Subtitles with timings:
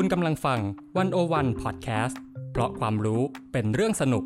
[0.00, 0.60] คุณกำลังฟัง
[0.98, 2.20] One O One พอดแคสต์
[2.52, 3.20] เพราะความรู้
[3.52, 4.24] เป็นเรื่องสนุก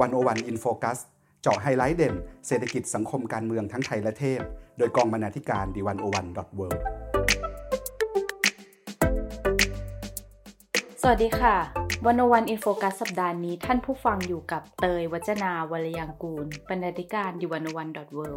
[0.00, 0.98] One O One In Focus
[1.42, 2.14] เจาะไฮไลท์เด่น
[2.46, 4.40] เศรษฐกิจสังคมการเมืองทั้งไทยและเทศ
[4.78, 6.68] โดยกองบรรณาธิการ The One O One dot world
[11.02, 11.56] สวัสดีค่ะ
[12.06, 18.30] One O One In Focus สัปดาห์นี้ท่านผู้ฟังอยู่กับเตยวจนาวรรลยางกูรบรรณาธิการ The One O One dot world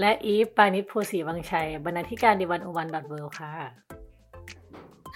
[0.00, 3.52] และอีฟปานิชโพสีวังชัย บรรณาธิการดีวันโอวันดอทเวค่ะ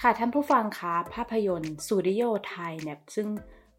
[0.01, 3.27] ค่ะท่านผู้ฟังคะภาพยนตร์สุริโยไทยเนี่ยซึ่ง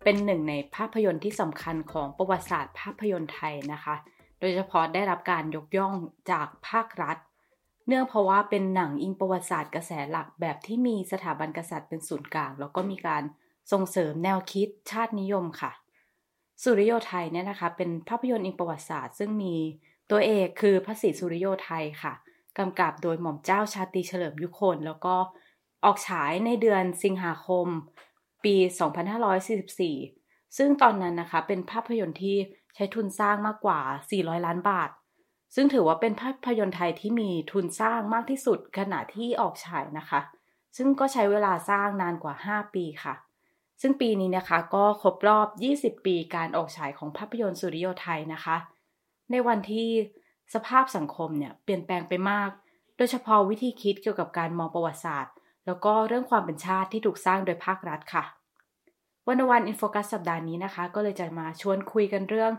[0.04, 3.94] เป็นหนึ่งในภาพยนตร์ที่สำคัญของประวัติศาสตร์ภาพยนตร์ไทยนะคะ
[4.40, 5.94] โดยเฉพาะได้รับการยกย่อง
[6.30, 7.16] จากภาครัฐ
[7.86, 13.22] เนื่องเพราะว่าเป็นหนังอิงประวัติศาสตร์กระแสหลักแบบที่มีสถาบันกษัตริย์เป็นศูนย์กลาง แล้วก็มีการ
[13.72, 15.72] ส่งเสริมแนวคิดชาตินิยมค่ะ
[16.62, 19.54] สุริโยไทยเนี่ยนะคะ เป็นภาพยนตร์อิงประวัติศาสตร์ ซึ่งมี
[20.10, 22.12] ตัวเอกคือพระศรีสุริโยไทยค่ะ
[22.58, 25.14] กำกับโดยหม่อมเจ้าชาตรีเฉลิมยุคน แล้วก็
[25.84, 27.66] ออกฉายในเดือนสิงหาคม
[28.44, 28.54] ปี
[29.36, 32.36] 2544 ซึ่งตอนนั้นนะคะเป็นภาพยนตร์ที่
[32.74, 34.90] ใช้ทุนสร้างมากกว่า 400 ล้านบาท
[35.54, 40.20] ซึ่งถือว่าเป็นภาพยนตร์ไทยที่มีทุนสร้างมากที่สุดขณะที่ออกฉายนะคะ
[40.76, 43.14] ซึ่งก็ใช้เวลาสร้างนานกว่า 5 ปีค่ะ
[43.80, 45.48] ซึ่งปีนี้นะคะก็ครบรอบ
[45.94, 48.56] 20 ปีการออกฉายของภาพยนตร์สุริโยไทยนะคะ
[49.30, 49.88] ในวันที่
[50.54, 52.50] สภาพสังคมเนี่ยเปลี่ยนแปลงไปมาก
[52.96, 55.34] โดยเฉพาะวิธีคิดเกี่ยวกับการมองประวัติศาสตร์
[55.66, 58.24] แล้วก็เรื่องความเป็นชาติที่ถูกสร้างโดยภาครัฐค่ะ
[59.26, 62.52] วันวันอินโฟกัสสัปดาห์นี้นะคะ ก็เลยจะมาชวนคุยกันเรื่อง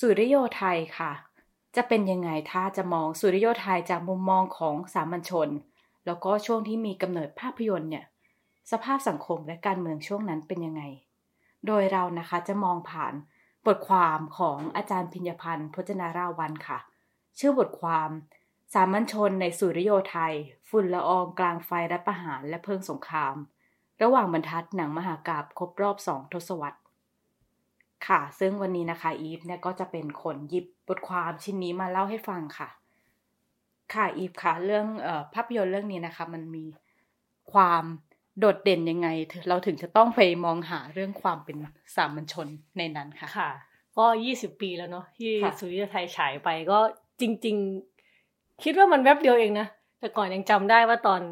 [0.00, 1.12] สุริโยไทยค่ะ
[1.76, 5.48] จะเป็นยังไงถ้าจะมองสุริโยไทยจากมุมมองของสามัญชน
[6.06, 8.04] แล้วก็ช่วงที่มีกำเนิดภาพยนตร์เนี่ย
[8.70, 10.82] สภาพสังคมและการเมืองช่วงนั้นเป็นยังไง
[11.66, 13.14] โดยเรานะคะจะมองผ่าน
[13.66, 16.78] บทความของอาจารย์พิญญพันธ์พจนาราวันค่ะ
[17.38, 18.10] ชื่อบทความ
[18.74, 20.34] สามัญชนในสุริโยไทย
[20.68, 23.36] ฝุ่นละอองกลางไฟรัฐประหารและเพลิงสงคราม
[24.02, 26.80] ระหว่างบรรทัดหนังมหากาบครบรอบสองทศวรรษ
[28.06, 32.68] ค่ะ ซึ่งวันนี้นะคะอีฟเนี่ยก็จะเป็นคนหยิบบทความชิ้นนี้มาเล่าให้ฟังค่ะ
[33.94, 36.64] ค่ะอีฟค่ะเรื่องออภาพยนตร์เรื่องนี้นะคะ มันมี
[37.52, 37.84] ความ
[38.40, 39.08] โดดเด่นยังไง
[39.48, 41.56] เราถึงจะต้องไปมองหาเรื่องความเป็น
[41.96, 43.50] สามัญชนในนั้นค่ะค่ะ
[43.98, 46.78] ก็ยี่สิบปีแล้วเนาะที่ค่ะสุริยไทยฉายไปก็
[47.20, 47.56] จริง
[48.08, 49.66] ๆ คิดว่ามันแวบเดียวเองนะ
[50.00, 51.22] แต่ก่อนยังจำได้ว่าตอน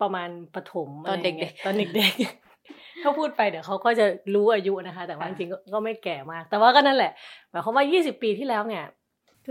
[0.00, 7.12] ประมาณประถมตอนะไรเด็งี้กยๆตอนเด็กๆถ้าพูดไปเดี๋ยวเขาก็จะรู้อายุนะคะ แต่ว่าค่ะจริงๆก็ก็ไม่แก่มาก แต่ว่าก็นั่นแหละ
[7.50, 8.84] หมายความว่ายี่สิบปีที่แล้วเนี่ย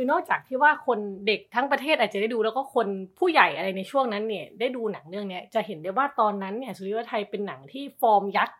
[0.01, 2.87] คือนอกจากที่ว่าคนเด็กทั้งประเทศอาจจะได้ดูแล้วก็คน
[3.19, 8.57] ผู้ใหญ่อะไรในช่วงนั้นเนี่ย ได้ดูหนังเรื่องเนี้ยจะเห็นได้ว่าตอนนั้นเนี่ยสุริยไทยเป็นหนังที่ฟอร์มยักษ์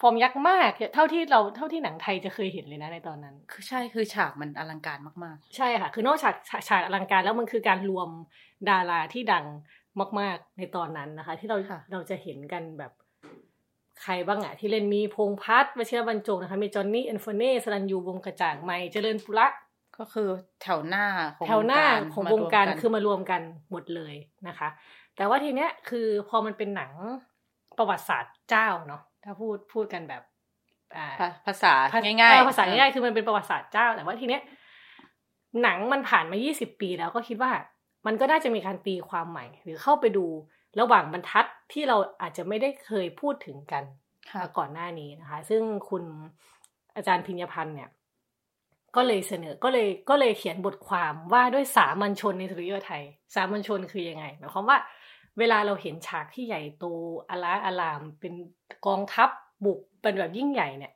[0.00, 8.08] ฟอร์มยักษ์มากเท่าที่เราเท่าที่หนังไทยจะเคยเห็นเลยนะในตอนนั้น คือใช่คือฉากมันอลังการมากใช่ค่ะ คือนอกจากฉากฉากอลังการแล้วมันคือการรวม
[8.68, 9.44] ดาราที่ดัง
[10.20, 12.92] มาก ๆในตอนนั้นนะคะ ที่เราค่ะเราจะเห็นกันแบบ
[14.02, 19.67] ใครบ้างอะที่เล่นมีพงษ์พัฒน์วชิรบรรจงนะคะมีจอห์นนี่เอนโฟเน่สรัญยูวงศ์กระจ่างไมค์เจริญปุระๆ
[19.98, 20.28] ก็คือ
[20.62, 21.04] แถวหน้า
[21.36, 21.82] ของแถวหน้า
[22.14, 24.14] ของวงการมรมนคือมารวมกันหมดเลย
[24.48, 24.68] นะคะ
[25.16, 26.92] แต่ว่าทีเนี้ยคือพอมันเป็นหนัง
[27.78, 30.22] ประวัติศาสตร์เจ้าเนาะถ้าพูดพูดกันแบบ
[30.96, 34.42] อ่าภาภาษาภาง่ายเออภาษาง่ายๆคือมันเป็นประวัติศาสตร์เจ้า แต่ว่าทีเนี้ย
[35.62, 37.52] หนังมันผ่านมา 20 ปีแล้วก็คิดว่า
[38.06, 40.26] มันก็น่าจะมีการตีความใหม่ หรือเข้าไปดู
[40.80, 43.84] ระหว่างบรรทัดที่เราอาจจะไม่ได้เคยพูดถึงกัน
[44.30, 46.04] ค่ะมาก่อนหน้านี้นะคะ ซึ่งคุณ
[46.96, 47.88] อาจารย์พิญญพันธ์เนี่ย
[48.96, 53.02] ก็เลยเสนอก็เลยก็เลยเขียนบทความว่าด้วยสามัญชนในสุริโยไทย
[53.34, 54.78] สามัญชนคือยังไงหมายความว่า
[55.38, 56.84] เวลาเราเห็นฉากที่ใหญ่โต
[57.30, 58.34] อลาอลาม เป็น
[58.86, 59.28] กองทัพ
[59.64, 60.92] บุกเป็นแบบยิ่งใหญ่เนี่ย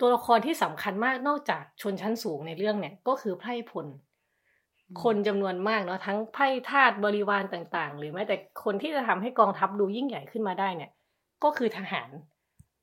[0.00, 3.86] ตัวละครที่สำคัญมากนอกจากชนชั้นสูงในเรื่องเนี่ย ก็คือไพร่พล
[5.02, 10.90] คนจำนวนมากเนาะทั้งไพร่ทาสบริวารต่าง ๆ หรือแม้แต่คนที่จะทำให้กองทัพดูยิ่งใหญ่ขึ้นมาได้เนี่ย
[11.44, 12.10] ก็คือทหาร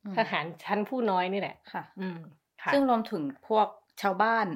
[0.05, 2.19] อืมทหารชั้นผู้น้อยนี่แหละค่ะ อืม
[2.63, 3.67] ค่ะซึ่งรวมถึงพวก
[4.01, 4.47] ชาวบ้าน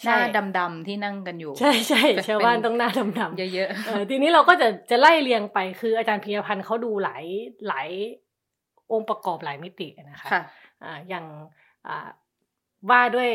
[0.00, 2.88] หใช่น้าดำๆที่นั่งกันอยู่ ใช่ใช่เป็นชาวบ้านต้องหน้า
[3.20, 7.24] ดำๆเยอะเออทีนี้เราก็จะจะไล่เรียงไปคืออาจารย์พิยพันธ์เขาดูหลาย
[7.68, 7.88] หลาย
[8.92, 10.42] องค์ประกอบหลายมิตินะคะค่ะ
[10.84, 11.24] อ่าอย่าง
[11.88, 12.08] อ่า
[12.90, 13.30] ว่าด้วย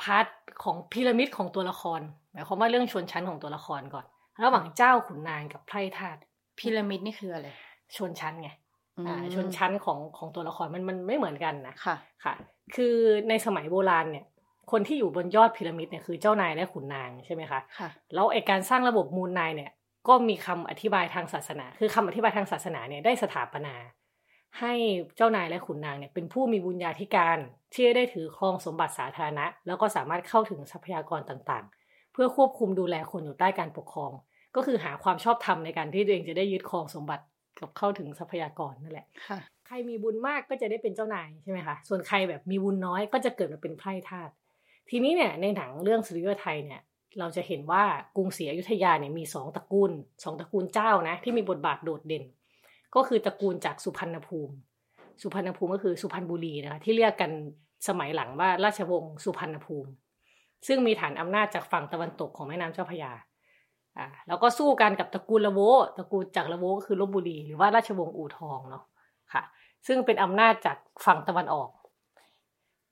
[0.00, 0.26] พาร์ท
[0.62, 2.00] ของพีระมิดของตัวละคร
[2.32, 4.04] หมายความว่าเรื่องชนชั้นของตัวละครก่อน
[4.42, 6.16] ระหว่างเจ้าขุนนางกับไพร่ทาส
[6.58, 7.48] พีระมิดนี่คืออะไร
[7.96, 8.50] ชนชั้นไง
[8.96, 12.34] อืมอ่าชนชั้นของของตัวละครมันมันไม่เหมือนกันนะค่ะค่ะ
[12.76, 12.94] คือ
[13.28, 14.24] ในสมัยโบราณเนี่ย
[14.70, 19.70] คนที่อยู่บนยอดพีระมิดเนี่ยคือเจ้านายและขุนนางใช่ไหมคะค่ะแล้วไอการสร้างระบบมูลนายเนี่ย
[20.08, 23.74] ก็มีคำอธิบายทางศาสนา คือคำอธิบายทางศาสนาเนี่ยได้สถาปนา
[24.60, 24.74] ให้
[25.16, 27.38] เจ้านายและขุนนางเนี่ยเป็นผู้มีบุญญาธิการ
[27.74, 34.12] ที่ได้ถือครองสมบัติสาธารณะ แล้วก็สามารถเข้าถึงทรัพยากรต่างๆ เพื่อควบคุมดูแลคนอยู่ใต้การปกครอง
[34.56, 37.24] ก็คือหาความชอบธรรมในการที่ตัวเองจะได้ยึดครองสมบัติ
[37.60, 44.30] กับเข้าถึงทรัพยากรนั่นแหละค่ะใครมีบุญมากก็จะได้เป็นเจ้านายใช่ไหมคะ ส่วนใครแบบมีบุญน้อยก็จะเกิดมาเป็นไพร่ทาส
[44.90, 46.80] ทีนี้เนี่ยในหนังเรื่องสุริโยไทยเนี่ย
[47.18, 47.84] เราจะเห็นว่า
[48.16, 49.92] กรุงศรีอยุธยาเนี่ยมีสองตระกูล
[50.24, 52.24] สองตระกูลเจ้านะที่มีบทบาทโดดเด่น
[52.94, 54.54] ก็คือตระกูลจากสุพรรณภูมิ
[55.22, 57.30] สุพรรณภูมิก็คือสุพรรณบุรีนะคะที่เรียกกัน
[57.88, 59.90] สมัยหลังว่าราชวงศ์สุพรรณภูมิ
[60.66, 63.12] ซึ่งมีฐานอำนาจจากฝั่งตะวันตกของแม่น้ำเจ้าพระยา
[63.98, 65.60] อ่าแล้วก็สู้กันกับตระกูลละโว
[65.98, 68.84] ตระกูลจากละโวก็คือลบบุรี หรือว่าราชวงศ์อู่ทองเนาะ
[69.32, 69.42] ค่ะ
[69.86, 70.76] ซึ่งเป็นอำนาจจาก
[71.06, 71.68] ฝั่งตะวันออก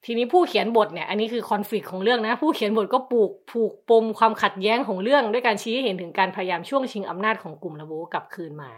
[0.07, 8.71] ทีนี้ผู้เขียนบทเนี่ย อันนี้คือคอน FLICT ของเรื่องนะ ผู้เขียนบทก็ปลูกผูกปมความขัดแย้งของเรื่องด้วยการชี้ให้เห็นถึงการพยายามช่วงชิงอำนาจของกลุ่มละโวกลับคืนมา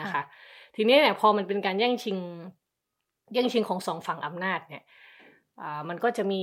[0.00, 0.22] นะคะค่ะ
[0.76, 2.16] ทีนี้เนี่ยพอมันเป็นการแย่งชิง
[3.32, 4.82] แย่งชิงของสองฝั่งอำนาจเนี่ย
[5.60, 6.42] อ่ามันก็จะมี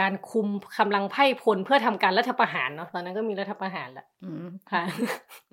[0.00, 4.82] การคุมกำลังไพ่พลเพื่อทำการรัฐประหารเนาะตอนนั้นก็มีรัฐประหารแหละอืมค่ะ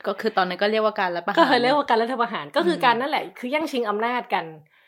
[0.08, 4.84] ก็คือตอนนั้นก็เรียกว่าการรับประหารก็เคยเรียกว่าการรัฐประหารก็คืออมการนั่นแหละ คือแย่งชิงอำนาจกันอ่า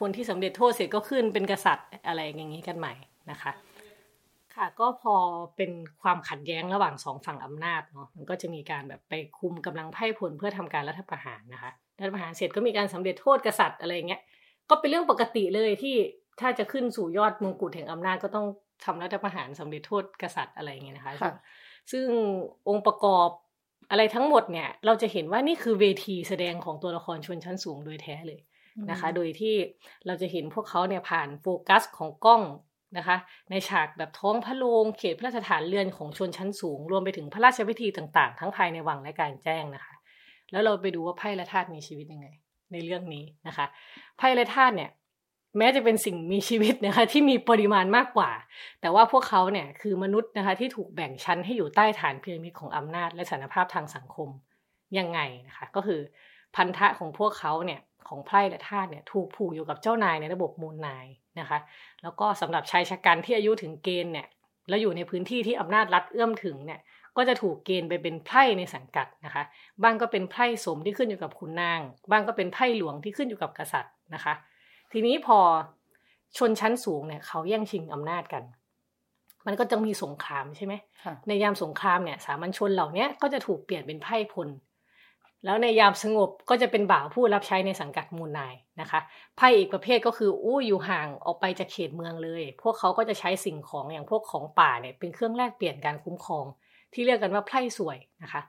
[0.00, 2.94] คนที่สำเร็จโทษเสร็จก็ขึ้นเป็นกษัตริย์อะไรอย่างนี้กันใหม่
[3.30, 3.52] นะคะ
[4.54, 5.16] ค่ะก็พอ
[5.56, 5.70] เป็น
[6.02, 14.20] ความขัดแย้งระหว่างสองฝั่งอำนาจเนาะมันก็จะมีการแบบไปคุมกำลังไพ่พลเพื่อทำการรัฐประหารนะคะรัฐประหารเสร็จก็มีการสำเร็จโทษกษัตริย์อะไรอย่างเงี้ย
[14.70, 15.96] ก็เป็นเรื่องปกติเลยที่
[16.40, 18.46] ถ้าจะขึ้นสู่ยอดมงกุฎแห่งอำนาจก็ต้อง
[18.84, 21.34] ทำรัฐประหารสำเร็จโทษกษัตริย์อะไรอย่างเงี้ยนะคะค่ะ
[21.92, 22.06] ซึ่ง
[22.68, 23.28] องค์ประกอบ
[23.90, 28.40] อะไรทั้งหมดเนี่ย เราจะเห็นว่านี่คือเวทีแสดงของตัวละครชนชั้นสูงโดยแท้เลย
[28.90, 29.54] นะคะ โดยที่
[30.06, 32.42] เราจะเห็นพวกเขาเนี่ยผ่านโฟกัสของกล้อง
[32.96, 33.16] นะคะ
[33.50, 39.94] ในฉากแบบท้องพระโรงเขตพระราชฐานเรือนของชนชั้นสูง รวมไปถึงพระราชพิธีต่างๆ ทั้งภายในวังและการแจ้งนะคะ
[40.50, 42.28] แล้วเราไปดูว่าไพ่และธาตุมีชีวิตยังไง
[42.72, 43.66] ในเรื่องนี้นะคะ
[44.18, 44.90] ไพ่และธาตุเนี่ย
[45.58, 48.30] แม้จะเป็นสิ่งมีชีวิตนะคะที่มีปริมาณมากกว่า
[48.80, 54.28] แต่ว่าพวกเขาเนี่ยคือมนุษย์นะคะที่ถูกแบ่งชั้นให้อยู่ใต้ฐานพีระมิดของอำนาจและสถานภาพทางสังคม
[54.98, 56.00] ยังไงนะคะก็คือ
[56.56, 61.06] พันธะของพวกเขาเนี่ย ของไพร่และธาตุเนี่ยถูกผูกอยู่กับเจ้านายในระบบมูลนาย
[61.40, 61.58] นะคะ
[62.02, 64.26] แล้วก็สำหรับชายชะกันที่อายุถึงเกณฑ์เนี่ย
[64.68, 66.80] แล้วอยู่ในพื้นที่ที่อำนาจรัฐเอื้อมถึงเนี่ย
[67.16, 69.42] ก็จะถูกเกณฑ์ไปเป็นไพร่ในสังกัดนะคะ
[69.82, 71.80] บ้างก็เป็นไพร่สมที่ขึ้นอยู่กับขุนนาง
[72.10, 74.34] บ้างก็เป็นไพร่หลวงที่ขึ้นอยู่กับกษัตริย์นะคะ
[74.92, 75.38] ทีนี้พอ
[76.38, 78.42] ชนชั้นสูงเนี่ยเขาแย่งชิงอำนาจกัน
[79.46, 80.74] มันก็จะมีสงครามใช่ไหม
[81.04, 84.48] ค่ะในยามสงครามเนี่ยสามัญชนเหล่าเนี้ยก็จะถูกเปลี่ยนเป็นไพร่พล
[85.44, 89.00] แล้วในยามสงบก็จะเป็นบ่าวผู้รับใช้ในสังกัดมูลนายนะคะ
[89.36, 96.44] ไพ่อีกประเภทก็คืออู้อยู่ห่างออกไปจากเขตเมืองเลย พวกเขาก็จะใช้สิ่งของอย่างพวกของป่าเนี่ยเป็นเครื่องแลกเปลี่ยนการคุ้มครอง
[96.94, 98.40] ที่เรียกกันว่าไพ่สวยนะคะ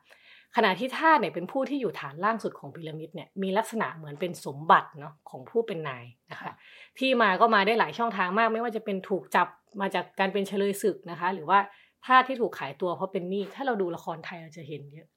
[0.56, 6.52] ขณะที่ท่าเนี่ยเป็นผู้ที่อยู่ฐานล่างสุดของพีระมิดเนี่ยมีลักษณะเหมือนเป็นสมบัติเนาะของผู้เป็นนายนะคะ
[7.00, 9.48] ที่มาก็มาได้หลายช่องทางมาก ไม่ว่าจะเป็นถูกจับ
[9.82, 11.60] มาจากการเป็นเฉลยศึกนะคะ หรือว่า
[12.06, 15.08] ท่าที่ถูกขายตัวเพราะเป็นหนี้ถ้าเราดูละครไทยเราจะเห็นเยอะ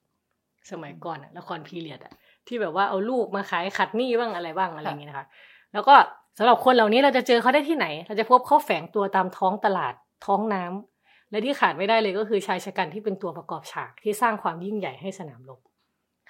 [0.71, 2.13] สมัยก่อนอะละครพีเรียดอะ
[2.47, 5.25] ที่แบบว่าเอาลูกมาขายขัดหนี้บ้างอะไรบ้างอะไรอย่างเงี้ยนะคะ
[5.73, 5.95] แล้วก็
[6.37, 9.93] สำหรับคนเหล่านี้เราจะเจอเขาได้ที่ไหน เราจะพบเขาแฝงตัวตามท้องตลาด
[10.25, 15.59] ท้องน้ำและที่ขาดไม่ได้เลยก็คือชายชะกันที่เป็นตัวประกอบฉากที่สร้างความยิ่งใหญ่ให้สนามรบ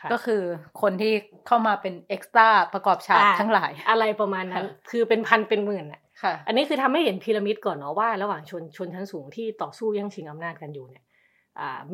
[0.01, 0.41] ค่ะก็คือ
[0.81, 1.13] คนที่
[1.47, 11.04] เข้ามาเป็นเอ็กซ์ตร้าประกอบฉากอ่าทั้งหลาย อะไรประมาณนั้นค่ะคือเป็นพันเป็นหมื่นอะค่ะอันนี้คือทำให้เห็นพีระมิดก่อนเนาะว่า ระหว่างชนชนชั้นสูงที่ต่อสู้แย่งชิงอำนาจกันอยู่เนี่ยอ่า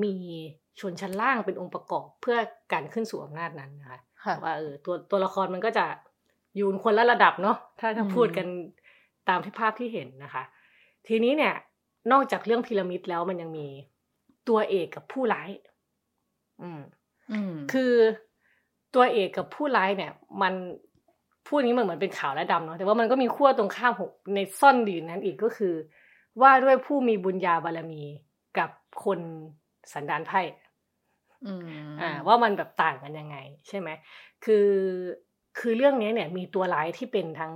[0.04, 0.14] มี
[0.80, 2.38] ชนชั้นล่างเป็นองค์ประกอบเพื่อ
[2.74, 5.86] การขึ้นสู่อำนาจนั้นนะคะค่ะว่าเออตัวตัวละครมันก็จะ
[6.56, 8.48] อยู่คนละระดับเนาะถ้าถ้าอืมพูดกัน
[9.30, 10.44] ตามที่ภาพที่เห็นนะคะ
[11.08, 11.54] ทีนี้เนี่ย
[12.12, 13.68] นอกจากเรื่องพีระมิดแล้วมันยังมี
[14.50, 15.50] ตัวเอกกับผู้ร้าย
[16.62, 16.82] อืม
[17.32, 17.94] อืมคือ
[18.96, 20.54] ตัวเอกกับผู้ร้ายเนี่ย มัน
[21.48, 25.74] พูดอย่างนี้มันเหมือนเป็นขาวและดำเนาะแต่ว่ามันก็มีขั้วตรงข้ามของในซ่อนอยู่นั้นอีกก็คือ
[26.42, 28.31] ว่าด้วยผู้มีบุญญาบารมีกับ
[29.04, 29.20] คน
[29.94, 30.42] สันดานไพ่
[31.46, 31.62] อืม
[32.02, 33.90] อ่าว่ามันแบบต่างกันยังไง ใช่ไหม
[34.46, 34.68] คือ
[35.60, 37.54] คือเรื่องนี้เนี่ยมีตัวร้ายที่เป็นทั้ง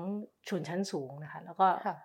[0.50, 1.96] ชนชั้นสูงนะคะแล้วก็ค่ะ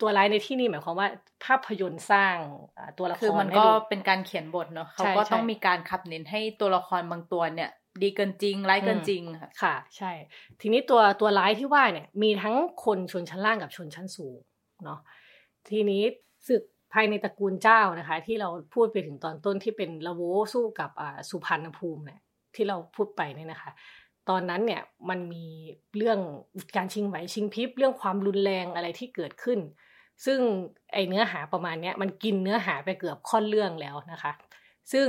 [0.00, 1.08] ตัวร้ายในที่นี้หมายความว่า
[1.44, 2.36] ภาพยนตร์สร้าง
[2.78, 7.70] อ่าตัวละครคือมันให้ก็ดูเป็นการเขียนบทเนาะเขาใช่ก็ใช่ต้องมีการขับเน้นให้ตัวละครบางตัวเนี่ย
[8.02, 10.12] ดีเกินจริงร้ายเกินจริงค่ะค่ะ ใช่
[10.60, 14.38] ทีนี้ตัวตัวร้ายที่ว่าเนี่ย มีทั้งคนชนชั้นล่างกับชนชั้นสูง
[14.84, 15.00] เนาะ
[15.70, 16.02] ทีนี้
[16.48, 16.62] ศึก
[16.94, 20.22] ภายในตระกูลเจ้านะคะ ที่เราพูดไปถึงตอนต้นที่เป็นละโว
[20.52, 22.20] สู้กับอ่าสุพรรณภูมิเนี่ย
[22.54, 23.70] ที่เราพูดไปเนี่ยนะคะ
[24.28, 25.46] ตอนนั้นเนี่ยมันมี
[25.96, 26.18] เรื่อง
[26.76, 29.58] การชิงไหวชิงพริบเรื่องความรุนแรงอะไรที่เกิดขึ้น
[30.26, 30.38] ซึ่ง
[30.92, 34.32] ไอเนื้อหาประมาณเนี้ยมันกินเนื้อหาไปเกือบค่อนเรื่องแล้วนะคะ
[34.92, 35.08] ซึ่ง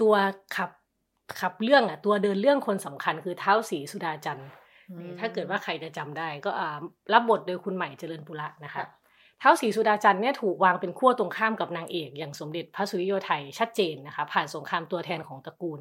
[0.00, 0.14] ตัว
[0.56, 0.70] ขับ
[1.40, 4.50] ขับเรื่องอะตัวเดินเรื่องคนสำคัญคือเท้าสีสุดาจันทร์
[4.90, 6.78] อืมถ้าเกิดว่าใครจะจำได้ก็อ่า
[7.12, 8.86] รับบทโดยคุณใหม่เจริญปุระนะคะค่ะ
[9.38, 15.80] เท้าสีสุดาจันทร์เนี่ยถูกวางเป็นขั้วตรงข้ามกับนางเอกอย่างสมเด็จพระสุริโยไทยชัดเจนนะคะ ผ่านสงครามตัวแทนของตระกูล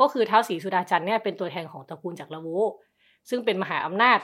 [0.00, 2.48] ก็คือเท้าสีสุดาจันทร์เนี่ยเป็นตัวแทนของตระกูลจากละโว
[3.30, 4.18] ซึ่งเป็นมหาอำนาจ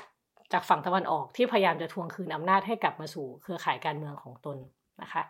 [0.53, 4.57] จากฝั่งตะวันออกที่พยายามจะทวงคืนอำนาจให้กลับมาสู่เครือข่ายการเมืองของตน
[5.03, 5.23] นะคะ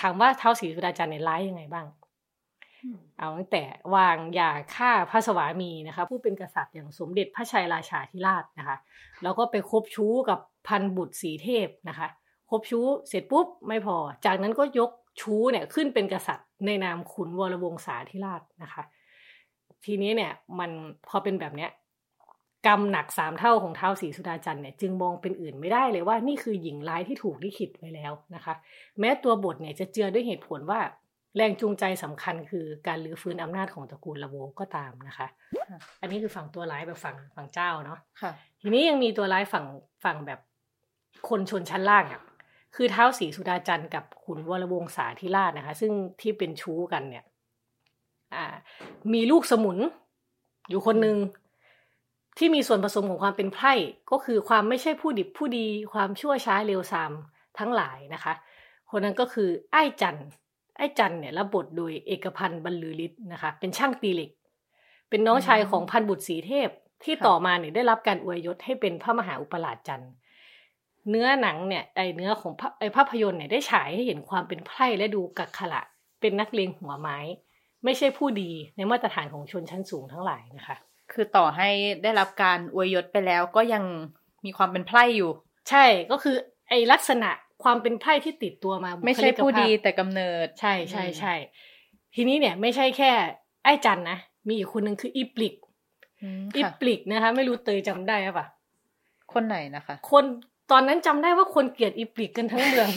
[0.00, 1.86] ถามว่าเท้าสีสุดาจันทร์เนี่ยร้ายยังไงบ้าง
[3.18, 3.62] เอาตั้งแต่
[3.94, 8.76] วางยาฆ่าพระสวามีนะคะ ผู้เป็นกษัตริย์อย่างสมเด็จพระชัยราชาธิราชนะคะ
[9.22, 12.08] แล้วก็ไปคบชู้กับพันบุตรสีเทพนะคะ
[12.50, 14.90] คบชู้เสร็จปุ๊บไม่พอ จากนั้นก็ยก
[15.20, 18.82] ชู้เนี่ยขึ้นเป็นกษัตริย์ในนามขุนวรวงศาธิราชนะคะ
[19.84, 20.70] ทีนี้เนี่ยมัน
[21.08, 21.70] พอเป็นแบบเนี้ย
[22.66, 28.54] กรรมหนักสามเท่าของเท้าสีสุดาจันทร์เนี่ยจึงมองเป็นอื่นไม่ได้เลยว่านี่คือหญิงร้ายที่ถูกลิขิตไว้แล้วนะคะ
[29.00, 30.80] แม้ตัวบทเนี่ยจะเจือด้วยเหตุผลว่า
[31.36, 35.26] แรงจูงใจสำคัญคือการลื้อฟื้นอำนาจของตระกูลละโวก็ตามนะคะ
[36.00, 39.66] อันนี้คือฝั่งตัวร้ายแบบฝั่งฝั่งเจ้าเนาะค่ะทีนี้ยังมีตัวร้ายฝั่ง
[40.04, 40.40] ฝั่งแบบ
[41.28, 42.20] คนชนชั้นล่างอะ
[42.74, 47.24] คือเท้าสีสุดาจันทร์กับขุนวรวงศาธิราชนะคะ ซึ่งที่เป็นชู้กันเนี่ย
[48.34, 48.44] อ่า
[49.12, 49.78] มีลูกสมุน
[50.68, 51.16] อยู่คนหนึ่ง
[52.38, 53.72] ที่มีส่วนผสมของความเป็นไพร่
[54.10, 57.12] ก็คือความไม่ใช่ผู้ดิบผู้ดี ความชั่วช้าเร็วซาม
[57.58, 58.32] ทั้งหลายนะคะ
[58.90, 60.16] คนนั้นก็คือไอ้จัน
[60.76, 64.30] ไอ้จันเนี่ยรับบทโดยเอกพันธ์บรรลือฤทธิ์นะคะ เป็นช่างตีเหล็ก
[65.10, 66.68] เป็นน้องชายของพันบุตรสีเทพ
[67.04, 70.12] ที่ต่อมาเนี่ยได้รับการอวยยศให้เป็นพระมหาอุปราชจันทร์
[71.10, 75.82] เนื้อหนังเนี่ยไอเนื้อของภาไอภาพยนตร์เนี่ยได้ฉายให้เห็นความเป็นไพร่และดูกักขระ
[76.20, 77.18] เป็นนักเลงหัวไม้
[77.84, 80.76] ไม่ใช่ผู้ดีในมาตรฐานของชนชั้นสูงทั้งหลายนะคะ
[81.12, 81.68] คือต่อให้
[82.02, 83.84] ได้รับการอวยยศไปแล้วก็ยัง
[84.44, 85.30] มีความเป็นไพร่อยู่
[85.70, 86.36] ใช่ก็คือ
[86.68, 87.30] ไอลักษณะ
[87.64, 91.34] ความเป็นไพร่ที่ติดตัวมาบุคลิกไม่ใช่ผู้ดีภาพแต่กำเนิด ใช่ใช่ใช่
[92.14, 93.10] ทีนี้เนี่ยไม่ใช่แค่
[93.64, 95.54] ไอ้จันนะมีอีกคนหนึ่งคืออีปลิก
[96.22, 98.46] อืมอีค่ะปลิกนะคะ ไม่รู้เตยจำได้หรือเปล่า
[99.32, 100.24] คนไหนนะคะ คน
[100.70, 102.88] ตอนนั้นจำได้ว่าคนเกลียดอีปลิกกันทั้งเมือง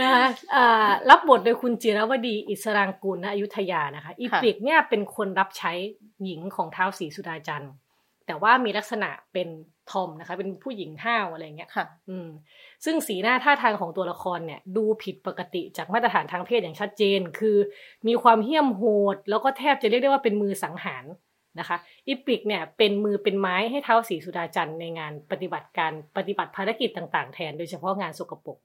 [0.00, 5.72] นะคะอ่ารับบทโดยคุณจิรวดีอิสรางกูลณอยุธยานะคะ อีปลิกเนี่ยเป็นคนรับใช้
[6.24, 7.72] หญิงของท้าวศรีสุดาจันทร์
[8.26, 9.48] แต่ว่ามีลักษณะเป็น
[9.90, 12.28] ทอมนะคะ เป็นผู้หญิงห้าวอะไรเงี้ยค่ะ อืม
[12.84, 17.56] ซึ่งสีหน้าท่าทางของตัวละครเนี่ย ดูผิดปกติจากมาตรฐานทางเพศอย่างชัดเจน คือ
[18.06, 18.82] มีความเหี้ยมโห
[19.14, 21.04] ด แล้วก็แทบจะเรียกได้ว่าเป็นมือสังหาร
[21.58, 21.76] นะคะ
[22.08, 28.58] อิปิกเนี่ยเป็นมือเป็นไม้ให้เท้าสีสุดาจันทร์ในงานปฏิบัติการปฏิบัติภารกิจต่าง ๆ แทน โดยเฉพาะงานสกปรก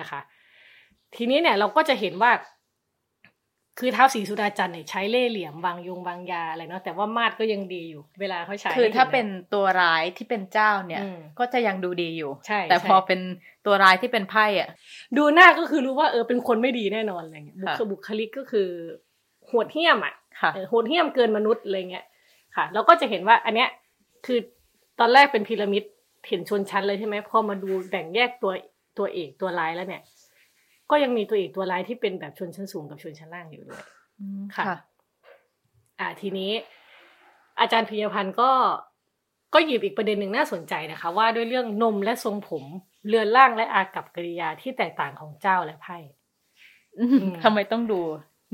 [0.00, 0.20] นะคะ
[1.16, 2.32] ทีนี้เนี่ยเราก็จะเห็นว่า
[3.80, 13.20] คือเท้าสีสุดาจันทร์เนี่ยใช้เล่ห์เหลี่ยมวางยงวางยาอะไรเนาะแต่ว่ามาดก็ยังดีอยู่ เวลาเขาใช้คือให้ห็ถ้านะเป็นตัวร้ายที่เป็นเจ้าเนี่ยอืมก็จะยังดูดีอยู่ใช่แต่ใช่พอเป็น
[13.66, 14.68] ตัวร้ายที่เป็นไพ่อะ
[15.16, 18.68] ดูหน้าก็คือรู้ว่าเออเป็นคนไม่ดีแน่นอนอะไรเงี้ยบุค่ะคบุคลิกก็คือ
[19.46, 20.25] โหดเหี้ยมอะค่ะเออ
[20.68, 22.06] โหดเหี้ยมเกินมนุษย์อะไรเงี้ย
[22.56, 23.68] ค่ะเราก็จะเห็นว่าอันเนี้ย
[24.26, 24.38] คือ
[25.00, 25.82] ตอนแรกเป็นพีระมิด
[26.28, 28.52] เห็นชนชั้นเลยใช่ไหมพอมาดูแบ่งแยกตัว
[28.98, 30.02] ตัวเอกตัวร้ายแล้วเนี่ย
[30.90, 33.82] ก็ยังมีตัวเอกตัวร้ายที่เป็นแบบชนชั้นสูงกับชนชั้นล่างอยู่ด้วย
[34.18, 34.64] อืมค่ะ
[36.00, 36.50] อ่าทีนี้
[37.60, 38.50] อาจารย์พิยพันธ์ก็
[39.54, 42.64] ก็หยิบอีกประเด็นหนึ่งน่าสนใจนะคะ ว่าด้วยเรื่องนมและทรงผม
[43.08, 45.96] เรือนร่างและอากับกิริยาที่แตกต่างของเจ้าและไพ่
[46.98, 48.00] อืมอืมทำไมต้องดู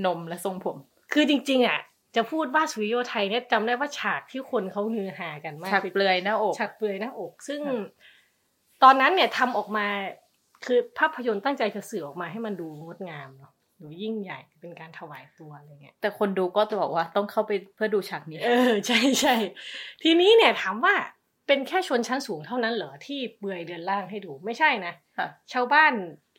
[0.07, 0.77] นมและทรงผม
[1.13, 1.81] คือจริง ๆ อะ
[2.17, 7.83] จะพูดว่าสุริโยไทยเนี่ยจำได้ว่าฉากที่คนเขาฮือฮากันมากฉากเปลือยหน้าอกฉากเปลือยหน้าอก ซึ่งค่ะ
[8.83, 9.87] ตอนนั้นเนี่ยทำออกมา
[10.65, 19.35] คือภาพยนตร์ตั้งใจจะสื่อออกมาให้มันดูงดงามเนาะดูยิ่งใหญ่เป็นการถวายตัวอะไรเงี้ย แต่คนดูก็จะบอกว่าต้องเข้าไปเพื่อดูฉากนี้ เออใช่ใช่
[20.03, 20.95] ทีนี้เนี่ยถามว่า
[21.47, 25.93] เป็นแค่ชนชั้นสูงเท่านั้นเหรอที่เปลือยเดือนล่างให้ดูไม่ใช่นะค่ะชาวบ้าน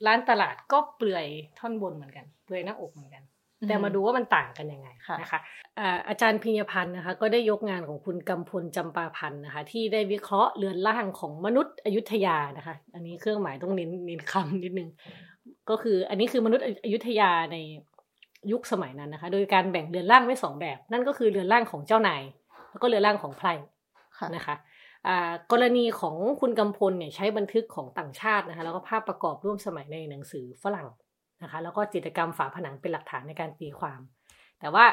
[0.05, 1.25] ร้านตลาดก็เปลือย
[1.59, 3.23] ท่อนบนเหมือนกัน เปลือยหน้าอกเหมือนกัน
[3.67, 5.39] แต่มาดูว่ามันต่างกันยังไงค่ะนะคะ
[5.79, 14.89] อ่าอาจารย์พิญญพันธ์นะคะ ก็ได้ยกงานของคุณกำพลจำปาพันธ์นะคะ ที่ได้วิเคราะห์เรือนร่างของมนุษย์อยุธยานะคะ อันนี้เครื่องหมายต้องเน้นเน้นคำนิดนึง
[15.69, 17.57] ก็คืออันนี้คือมนุษย์อยุธยาใน
[18.51, 22.21] ยุคสมัยนั้นนะคะ โดยการแบ่งเรือนร่างไว้สองแบบ นั่นก็คือเรือนร่างของเจ้านาย
[22.71, 23.53] แล้วก็เรือนร่างของไพร่
[24.17, 24.55] ค่ะนะคะ
[25.07, 30.87] อ่ากรณีของคุณกำพลเนี่ยใช้บันทึกของต่างชาตินะคะ แล้วก็ภาพประกอบร่วมสมัยในหนังสือฝรั่ง
[31.43, 33.99] นะคะ แล้วก็จิตรกรรมฝาผนังเป็นหลักฐานในการตีความ
[34.59, 34.85] แต่ว่า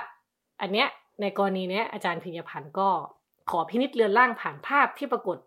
[0.60, 0.88] อันเนี้ย
[1.20, 2.88] ในกรณีเนี้ยอาจารย์พิญญพันธ์ก็
[3.50, 5.38] ขอพินิจเรือนร่างผ่านภาพที่ปรากฏ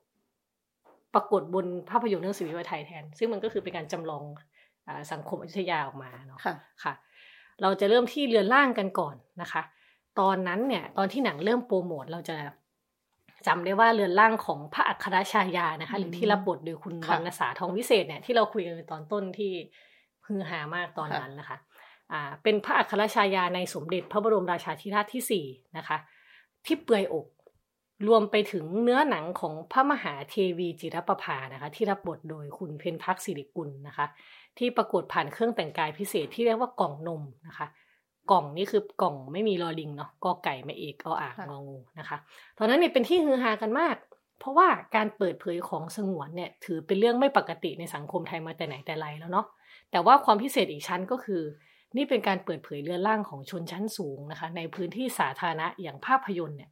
[1.13, 4.24] ปรากฏบนภาพยนตร์เรื่องสิริวัยไทยแทน ซึ่งมันก็คือเป็นการจำลอง
[4.88, 6.93] อาสังคมอยุธยาออกมาเนาะค่ะค่ะ
[7.62, 9.62] เราจะเริ่มที่เรือนร่างกันก่อนนะคะ
[10.19, 12.36] ตอนนั้นเนี่ยตอนที่หนังเริ่มโปรโมทเราจะ
[13.48, 19.53] จำได้ว่าเรือนร่างของพระอัครชายานะคะ หรือที่รับบทโดยคุณค่ะวรรณสาทองวิเศษเนี่ยที่เราคุยกันในตอนต้นที่
[20.27, 21.57] ฮือฮามากตอนนั้นนะคะ
[22.11, 25.45] อ่าเป็นพระอัครชายาในสมเด็จพระบรมราชาธิราชที่สี่
[25.77, 25.97] นะคะ
[26.65, 27.25] ที่เปลือยอก
[28.07, 34.05] รวมไปถึงเนื้อหนังของพระมหาเทวีจิรประภานะคะ ที่รับบทโดยคุณเพนพักศิริกุลนะคะ
[34.57, 37.67] ที่ประกวดผ่านเครื่องแต่งกายพิเศษที่เรียกว่ากล่องนมนะคะ
[38.31, 42.17] กล่องนี่คือกล่องไม่มีลอลิงเนาะกอไก่ไม่เอกเอาอ่างงองูนะคะ
[42.57, 43.95] ตอนนั้นเนี่ยเป็นที่ฮือฮากันมาก
[44.39, 49.45] เพราะว่าการเปิดเผยของสงวนเนี่ยถือเป็นเรื่องไม่ปกติในสังคมไทยมาแต่ไหนแต่ไรแล้วเนาะ
[49.93, 51.41] แต่ว่าความพิเศษอีกชั้นก็คือ
[51.97, 56.71] นี่เป็นการเปิดเผยเรือนร่างของชนชั้นสูงนะคะ ในพื้นที่สาธารณะอย่างภาพยนตร์เนี่ย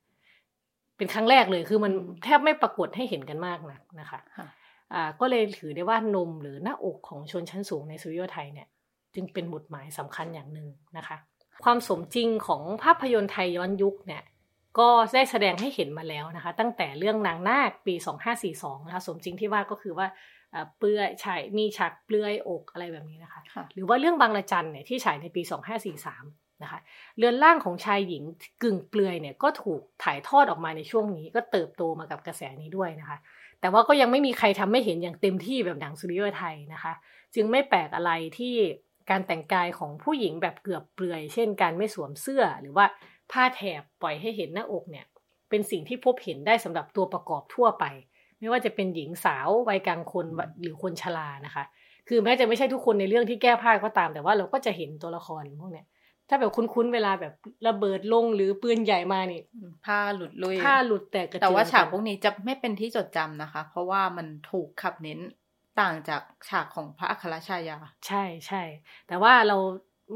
[0.98, 1.92] เป็นครั้งแรกเลยคือมัน
[2.24, 4.48] แทบไม่ปรากฏให้เห็นกันมากนะนะคะค่ะ
[4.94, 8.68] อ่าก็เลยถือได้ว่านมหรือหน้าอกของชนชั้นสูงในสุริโยไทยเนี่ย
[9.14, 11.18] จึงเป็นบทหมายสำคัญอย่างหนึ่งนะคะ
[11.64, 14.24] ความสมจริงของภาพยนตร์ไทยย้อนยุคเนี่ย
[14.80, 17.96] ก็ได้แสดงให้เห็นมาแล้วนะคะ ตั้งแต่เรื่องนางนาคปี
[18.42, 20.10] 2542 นะคะ สมจริงที่ว่าก็คือว่าอ่า
[20.78, 25.42] เปลือยชายมีฉากเปลือยอกอะไรแบบนี้นะคะค่ะหรือว่าเรื่องบางระจันเนี่ยที่ฉายในปี
[26.02, 26.80] 2543นะคะ
[27.18, 28.24] เรือนร่างของชายหญิง
[28.64, 33.18] กึ่งเปลือยเนี่ยก็ถูกถ่ายทอดออกมาในช่วงนี้ ก็เติบโตมากับกระแสนี้ด้วยนะคะ
[33.62, 36.94] แต่ว่าก็ยังไม่มีใครทำให้เห็นอย่างเต็มที่แบบหนังสุริโยไทยนะคะ
[37.36, 38.56] จึงไม่แปลกอะไรที่
[39.10, 42.86] การแต่งกายของผู้หญิงแบบเกือบเปลือย เช่น การไม่สวมเสื้อหรือว่า
[43.32, 45.06] ผ้าแถบปล่อยให้เห็นหน้าอกเนี่ย
[45.50, 47.86] เป็นสิ่งที่พบเห็นได้สำหรับตัวประกอบทั่วไป
[48.42, 50.26] ไม่ว่าจะเป็นหญิงสาววัยกลางคน
[50.62, 51.64] หรือคนชรานะคะ
[52.08, 55.86] คือแม้จะไม่ใช่ทุกคนในเรื่องที่แก้ผ้าก็ตาม แต่ว่าเราก็จะเห็นตัวละครพวกเนี้ย
[56.30, 57.34] ถ้าแบบคุ้นๆเวลาแบบ
[57.68, 59.42] ระเบิดลงหรือปืนใหญ่มานี่
[59.86, 65.20] ผ้าหลุดลุยผ้าหลุดแตกกระเจิงแต่ว่าฉากพวกนี้จะไม่เป็นที่จดจำนะคะ เพราะว่ามันถูกขับเน้น
[65.82, 68.64] ต่างจากฉากของพระอัครชายา ใช่ใช่
[69.08, 69.58] แต่ว่าเรา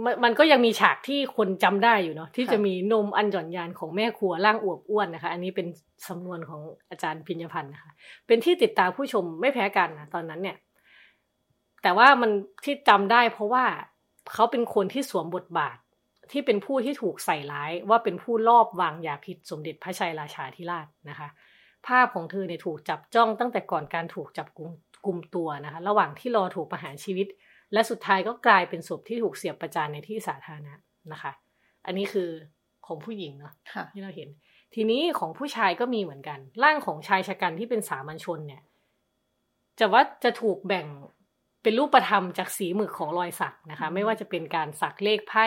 [0.04, 5.68] มันมันก็ยังมีฉากที่คนจำได้อยู่เนาะที่ค่ะจะมีนมอันหย่อนยานของแม่ครัวร่างอวบอ้วนนะคะ อันนี้เป็น
[6.08, 7.92] สำนวนของอาจารย์พิญญพันธ์นะคะ
[8.28, 10.58] เป็นที่ติดตามผู้ชมไม่แพ้กันนะตอนนั้นเนี่ย
[11.84, 12.32] แต่ว่ามัน
[12.64, 13.66] ที่จำได้เพราะว่า
[14.34, 15.78] เขาเป็นคนที่สวมบทบาท
[16.32, 21.28] ที่เป็นผู้ที่ถูกใส่ร้ายว่าเป็นผู้ลอบวางยาพิษสมเด็จพระชัยราชาธิราชนะคะ
[21.88, 24.72] ภาพของเธอเนี่ยถูกจับจ้องตั้งแต่ก่อนการถูกจับกุม
[25.06, 27.28] กุมตัวนะคะ ระหว่างที่รอถูกประหารชีวิต
[27.74, 30.74] และสุดท้ายก็กลายเป็นศพที่ถูกเสียบประจานในที่สาธารณะ
[31.12, 31.32] นะคะ
[31.86, 32.30] อันนี้คือ
[32.88, 34.30] ของผู้หญิงเนาะค่ะที่เราเห็น
[34.76, 38.62] ทีนี้ของผู้ชายก็มีเหมือนกัน ร่างของชายชะกันที่เป็นสามัญชนเนี่ย
[39.80, 40.88] จะว่าจะถูกแบ่ง
[41.64, 45.46] เป็นรูปธรรมจากสีหมึกของรอยสักนะคะ ไม่ว่าจะเป็นการสักเลขไพ่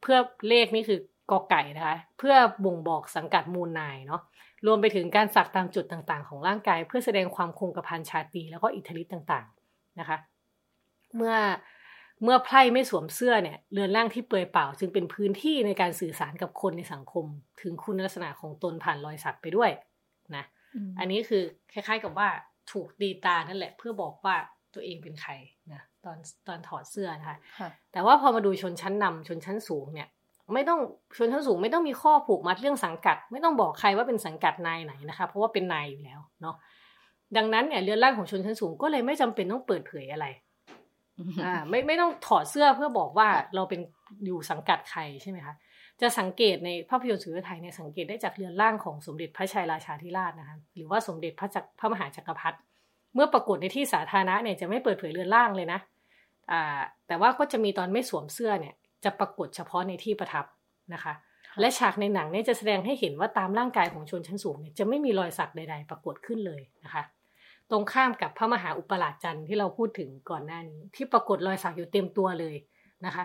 [0.00, 2.34] เพื่อเลขนี่คือกอไก่นะคะ เพื่อ
[2.64, 4.22] บ่งบอกสังกัดมูลนายเนาะ
[4.66, 10.18] รวมไปถึงการสักตามจุดต่างๆ ของร่างกาย เพื่อแสดงความคงกระพันชาตรีแล้วก็อิทธิฤทธิ์ต่างๆนะคะ
[11.16, 11.34] เมื่อ
[12.24, 17.24] เมื่อไพร่ไม่สวมเสื้อเนี่ยเรือนร่างที่เปลือยเปล่า จึงเป็นพื้นที่ในการสื่อสารกับคนในสังคม
[17.62, 19.70] ถึงคุณลักษณะของตนผ่านรอยสักไปด้วย
[20.36, 20.44] นะ
[20.98, 21.42] อันนี้คือ
[21.72, 22.28] คล้าย ๆกับว่า
[22.72, 24.36] ถูกตีตานั่นแหละ เพื่อบอกว่า
[24.74, 25.32] ตัวเองเป็นใคร
[25.72, 30.08] นะตอนตอนถอดเสื้อนะคะค่ะแต่ว่าพอมาดูชนชั้นนำชนชั้นสูงเนี่ย
[30.54, 30.80] ไม่ต้อง
[31.16, 36.56] ชนชั้นสูงไม่ต้องมีข้อผูกมัดเรื่องสังกัด ไม่ต้องบอกใครว่าเป็นสังกัดนายไหนนะคะเพราะว่าเป็นนายอยู่แล้วเนาะ
[37.36, 40.26] ดังนั้นเนี่ยเรือนร่างของชนชั้นสูงก็เลยไม่จำเป็นต้องเปิดเผยอะไร
[41.44, 43.80] อ่าไม่ไม่ต้องถอดเสื้อเพื่อบอกว่าเราเป็น
[44.24, 45.54] อยู่สังกัดใครใช่ไหมคะ
[46.00, 52.58] จะสังเกตในภาพยนตร์สุริโยไทยเนี่ยสังเกตได้จากเรือนร่างของสมเด็จพระชัยราชาธิราชนะคะหรือว่าสมเด็จพระจักรพระมหาจักรพรรดิ
[53.14, 55.80] เมื่อปรากฏในที่สาธารณะเนี่ยจะไม่เปิดเผยเรือนร่างเลยนะ
[56.50, 58.74] อ่าแต่ว่าก็จะมีตอนไม่สวมเสื้อเนี่ย
[59.04, 60.44] จะปรากฏเฉพาะในที่ประทับ
[60.94, 61.14] นะคะ
[61.60, 67.02] และฉากในหนังเนี่ยจะแสดงให้เห็นว่าตามร่างกายของชนชั้นสูงเนี่ยจะไม่มีรอยสักใด ๆ ปรากฏขึ้นเลยนะคะ
[67.70, 72.56] ตรงข้ามกับพระมหาอุปราชจันทร์ที่เราพูดถึงก่อนหน้านี้ ที่ปรากฏรอยสักอยู่เต็มตัวเลย
[73.06, 73.24] นะคะ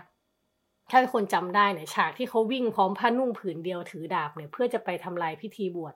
[0.91, 5.95] ถ้าคนจำได้เนี่ยฉากที่เขาวิ่งพร้อมผ้านุ่งผืนเดียวถือดาบเนี่ยเพื่อจะไปทำลายพิธีบวช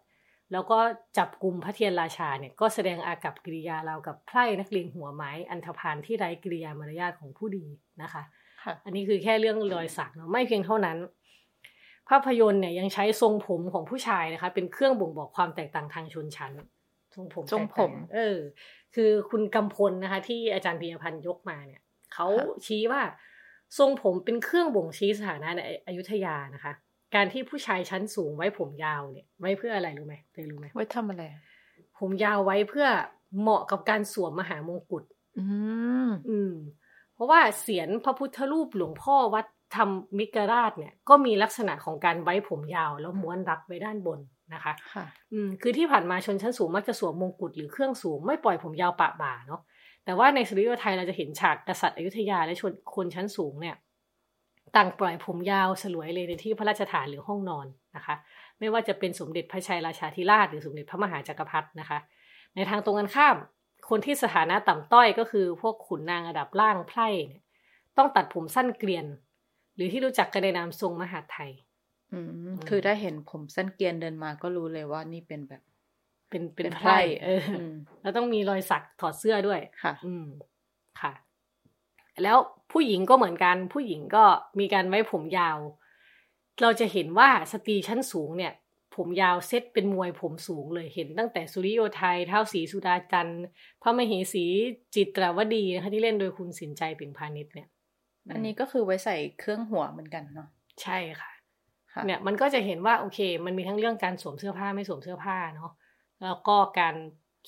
[0.52, 0.80] แล้วก็
[1.18, 7.66] จับกลุ่มพระเทียนราชาเนี่ยก็แสดงอากับกิริยาราวกับไพร่นักเลงหัวไม้ อันธพาลที่ไร้กิริยามารยาทของผู้ดี
[8.02, 8.24] นะคะ
[8.64, 10.98] ค่ะอันนี้คือแค่เรื่องรอยสักเนาะไม่เพียงเท่านั้น
[12.10, 16.52] ภาพยนตร์เนี่ยยังใช้ทรงผมของผู้ชายนะคะ เป็นเครื่องบ่งบอกความแตกต่างทางชนชั้น
[17.16, 18.38] ทรงผมทรงผมแตกต่างเออ
[18.96, 21.82] คือคุณกำพลนะคะ ที่อาจารย์พิยพันธ์ยกมาเนี่ย
[22.14, 22.28] เขา
[22.66, 23.02] ชี้ว่า
[23.78, 26.74] ทรงผมเป็นเครื่องบ่งชี้สถานะในอยุธยานะคะ
[27.16, 31.24] การที่ผู้ชายชั้นสูงไว้ผมยาวเนี่ย ไว้เพื่ออะไรรู้ไหมเคยรู้ไหมไว้ทำอะไร
[32.00, 32.88] ผมยาวไว้เพื่อ
[33.40, 35.04] เหมาะกับการสวมมหามงกุฎ
[35.40, 35.46] อื
[36.08, 36.54] มอืม
[37.14, 44.20] เพราะว่าเสียนพระพุทธรูปหลวงพ่อวัดธรรมมิกราชเนี่ย ก็มีลักษณะของการไว้ผมยาวแล้วม้วนรัดไว้ด้านบน
[44.54, 49.62] นะคะค่ะอืมคือที่ผ่านมาชนชั้นสูงมักจะสวมมงกุฎหรือเครื่องสูงไม่ปล่อยผมยาวปะบ่าเนาะ
[50.06, 53.76] แต่ว่าในสุริโยไทยเราจะเห็นฉากกษัตริย์อยุธยาและชนคนชั้นสูงเนี่ย
[54.76, 58.16] ต่างปล่อยผมยาวสลวยเลยในที่พระราชฐานหรือห้องนอนนะคะ
[58.60, 62.00] ไม่ว่าจะเป็นสมเด็จพระชัยราชาธิราชหรือสมเด็จพระมหาจักรพรรดินะคะ
[62.56, 63.36] ในทางตรงกันข้าม
[63.90, 67.44] คนที่สถานะต่ำต้อยก็คือพวกขุนนางระดับล่างไพร่เนี่ย
[67.98, 69.06] ต้องตัดผมสั้นเกลียน
[69.76, 71.75] หรือที่รู้จักกันในนามทรงมหาดไทยอืม
[72.70, 75.62] คือถ้าเห็นผมสั้นเกรียนเดินมาก็รู้เลยว่านี่เป็นแบบ
[76.30, 80.28] เป็นเป็นเป็นไพร่ไพร่เอออมแล้วต้องมีรอยสักถอดเสื้อด้วยค่ะ อืม
[81.02, 81.14] ค่ะ
[82.24, 82.38] แล้ว
[82.72, 84.24] ผู้หญิงก็เหมือนกัน ผู้หญิงก็
[84.60, 85.58] มีการไว้ผมยาว
[86.62, 88.54] เราจะเห็นว่าสตรีชั้นสูงเนี่ย
[88.96, 93.44] ผมยาวเซตเป็นมวยผมสูงเลยเห็นตั้งแต่สุริโยไทยเท้าสีสุดาจันทร์
[93.82, 94.46] พระมเหสี
[94.96, 97.68] จิตรวดีนะคะที่เล่นโดยคุณสินใจปิ่งพาณิชย์เนี่ย
[98.32, 100.48] อันนี้ก็คือไว้ใส่เครื่องหัวเหมือนกันเนาะ
[100.82, 101.35] ใช่ค่ะค่ะ
[102.06, 105.72] เนี่ยมันก็จะเห็นว่าโอเค มันมีทั้งเรื่องการสวมเสื้อผ้าไม่สวมเสื้อผ้าเนาะ
[106.24, 106.96] แล้วก็การ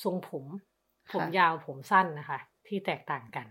[0.03, 0.45] ทรงผม
[1.11, 3.47] ผมยาวผมสั้นนะคะ ที่แตกต่างกัน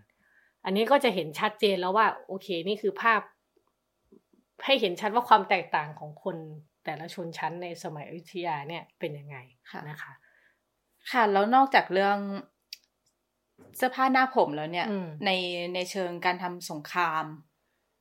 [0.65, 3.21] อันนี้ก็จะเห็นชัดเจนแล้วว่า โอเค นี่คือภาพ
[4.65, 6.37] ให้เห็นชัดว่าความแตกต่างของคน
[6.85, 9.37] แต่ละชนชั้นในสมัยอยุธยาเนี่ยเป็นยังไง
[9.71, 10.13] ค่ะนะคะ
[11.13, 12.19] ค่ะแล้วนอกจากเรื่อง
[13.77, 15.31] เสื้อผ้าหน้าผมแล้วเนี่ยอืมใน
[15.75, 17.25] ในเชิงการทำสงคราม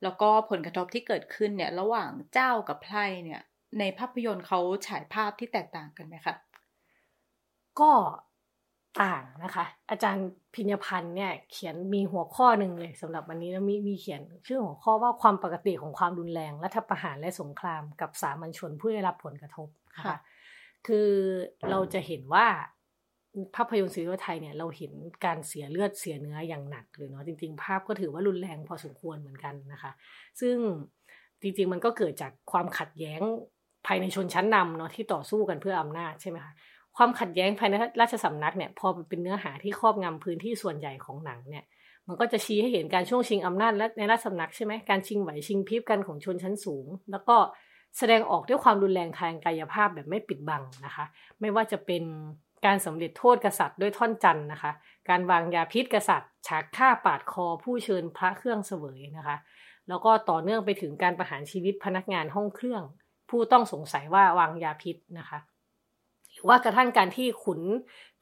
[0.02, 3.42] แล้วก็ผลกระทบที่เกิดขึ้นเนี่ยระหว่างเจ้ากับไพร่เนี่ย
[3.78, 6.34] ในภาพยนตร์เขาฉายภาพที่แตกต่างกันไหมคะ
[7.80, 7.92] ก็
[9.02, 20.18] ต่างนะคะ อาจารย์พิญญพันธ์เนี่ย เขียนมีหัวข้อหนึ่งเลยสำหรับวันนี้แล้วมีมีเขียนชื่อหัวข้อว่าความปกติของความรุนแรงรัฐประหารและสงครามกับสามัญชนผู้ได้รับผลกระทบนะค่ะคะ
[20.86, 21.10] คือ
[21.70, 22.46] เราจะเห็นว่า
[23.56, 24.92] ภาพยนตร์ซีรีส์ไทยเนี่ยเราเห็น
[25.24, 29.92] การเสียเลือดเสียเนื้ออย่างหนักเลยเนาะจริง ๆ ภาพก็ถือว่ารุนแรงพอสมควรเหมือนกันนะคะ
[30.40, 30.56] ซึ่ง
[31.42, 33.20] จริง ๆ มันก็เกิดจากความขัดแย้ง
[33.86, 36.52] ภายในชนชั้นนำเนาะที่ต่อสู้กันเพื่ออำนาจใช่ไหมคะ
[36.96, 41.64] ความขัดแย้งภายในราชสำนักเนี่ยพอเป็นเนื้อหาที่ครอบงำพื้นที่ส่วนใหญ่ของหนังเนี่ย
[42.08, 47.36] มันก็จะชี้ให้เห็นการช่วงชิงอำนาจและในราชสำนักใช่ไหมการชิงไหวชิงพริบกันของชนชั้นสูง แล้วก็
[47.98, 51.04] แสดงออกด้วยความรุนแรงทางกายภาพแบบไม่ปิดบังนะคะ
[51.40, 52.02] ไม่ว่าจะเป็น
[52.66, 54.72] การสำเร็จโทษกษัตริย์ด้วยท่อนจันทร์นะคะ
[55.08, 59.36] การวางยาพิษกษัตริย์ ฉากฆ่าปาดคอผู้เชิญพระเครื่องเสวยนะคะ
[59.88, 62.82] แล้วก็ต่อเนื่องไปถึงการประหารชีวิตพนักงานห้องเครื่อง
[63.30, 65.38] ผู้ต้องสงสัยว่าวางยาพิษนะคะ
[66.32, 67.60] หรือว่ากระทั่งการที่ขุน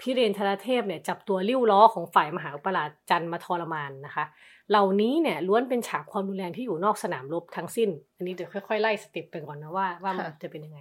[0.00, 4.24] พิเรนทรเทพเนี่ยจับตัวลิ้วล้อของฝ่ายมหาอุปราชจันทร์มาทรมานนะคะ
[4.70, 10.78] เหล่านี้เนี่ยล้วนเป็นฉากความรุนแรงที่อยู่นอกสนามรบทั้งสิ้น อันนี้เดี๋ยวค่อยๆไล่สเต็ปไปก่อนนะว่าว่ามันค่ะจะเป็นยังไง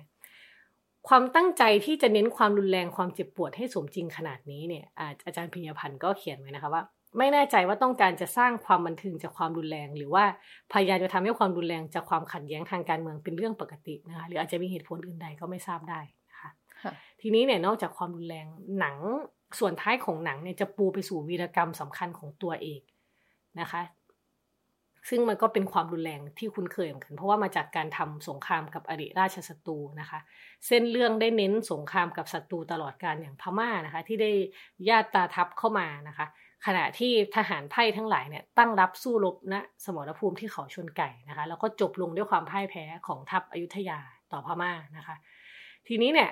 [1.08, 6.84] ความตั้งใจที่จะเน้นความรุนแรงความเจ็บปวดให้สมจริงขนาดนี้เนี่ยอาอาจารย์พิญญพันธ์ก็เขียนไว้นะคะว่า
[7.18, 10.26] ไม่แน่ใจว่าต้องการจะสร้างความบันเทิงจากความรุนแรง หรือว่า
[10.74, 16.50] พยายามจะทำให้ความรุนแรงจากความขัดแย้งทางการเมืองเป็นเรื่องปกตินะคะหรืออาจจะมีเหตุผลอื่นใดก็ไม่ทราบได้นะคะ
[16.84, 18.46] ค่ะทีนี้เนี่ยนอกจากความรุนแรง
[18.80, 18.98] หนัง
[19.60, 22.82] ส่วนท้ายของหนังเนี่ยจะปูไปสู่วีรกรรมสำคัญของตัวเอก
[23.60, 23.82] นะคะ
[25.10, 30.20] ซึ่งมันก็เป็นความรุนแรงที่คุ้นเคยเหมือนกันเพราะว่ามาจากการทำสงครามกับอริราชศัตรูนะคะ
[30.68, 34.32] เส้นเรื่องได้เน้นสงครามกับศัตรูตลอดการอย่างพม่านะคะ ที่ได้
[34.89, 36.26] ญาติตาทัพเข้ามานะคะ
[36.66, 44.00] ขณะที่ทหารไพ่ทั้งหลายเนี่ยตั้งรับสู้รบณสมรภูมิที่เขาชนไก่นะคะ แล้วก็จบลงด้วยความพ่ายแพ้ของทัพอยุธยา
[44.32, 45.16] ต่อพม่านะคะ
[45.88, 46.30] ทีนี้เนี่ย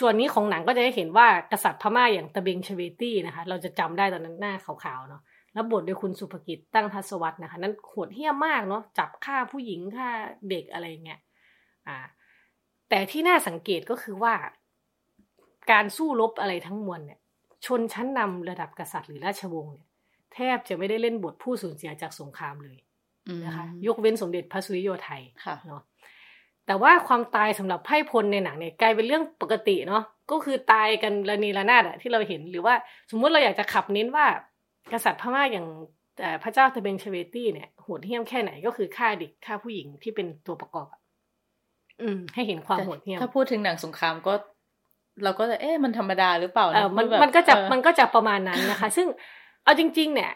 [0.00, 5.22] ส่วนนี้ของหนังก็จะได้เห็นว่ากษัตริย์พม่าอย่างตะเบงชเวตี้นะคะ เราจะจำได้ตอนนั้นหน้าขาวๆเนาะ
[5.54, 10.08] แล้วบทโดยคุณสุภกิจตั้งทัศวัฒน์นะคะ นั้นโหดเหี้ยมมากเนาะจับฆ่าผู้หญิงฆ่า
[10.50, 11.20] เด็กอะไรเงี้ย
[11.88, 11.98] อ่า
[12.88, 14.34] แต่ที่น่าสังเกตก็คือว่า
[15.70, 17.18] การสู้รบอะไรทั้งมวลเนี่ย
[17.66, 19.86] ชนชั้นนำระดับกษัตริย์หรือราชวงศ์เนี่ย
[20.34, 22.78] แทบจะไม่ได้เล่นบทผู้สูญเสียจากสงครามเลย
[23.28, 25.82] อืมนะคะยกเว้นสมเด็จพระสุริโยไทยค่ะเนาะ
[26.66, 32.74] แต่ว่าความตายสำหรับไพร่พลในหนังเนี่ยกลายเป็นเรื่องปกติเนาะก็คือตายกันระนีระนาดอะที่เราเห็นหรือว่า
[33.10, 34.26] สมมุติเราอยากจะขับเน้นว่า
[34.92, 35.66] กษัตริย์พม่าอย่าง
[36.20, 41.00] เอ่อพระเจ้าตะเบงชเวตี้เนี่ยโหดเหี้ยมแค่ไหนก็คือฆ่าเด็กฆ่าผู้หญิงที่เป็นตัวประกอบอะ
[42.02, 44.34] อืม ให้เห็นความโหดเหี้ยมถ้าพูดถึงหนังสงครามก็
[45.24, 49.06] เราก็จะเอ๊ะมันธรรมดาหรือเปล่าเออมันแบบมันก็จะเออมันก็จะประมาณนั้นนะคะ ซึ่ง
[49.64, 50.32] เอาจริง ๆ เนี่ย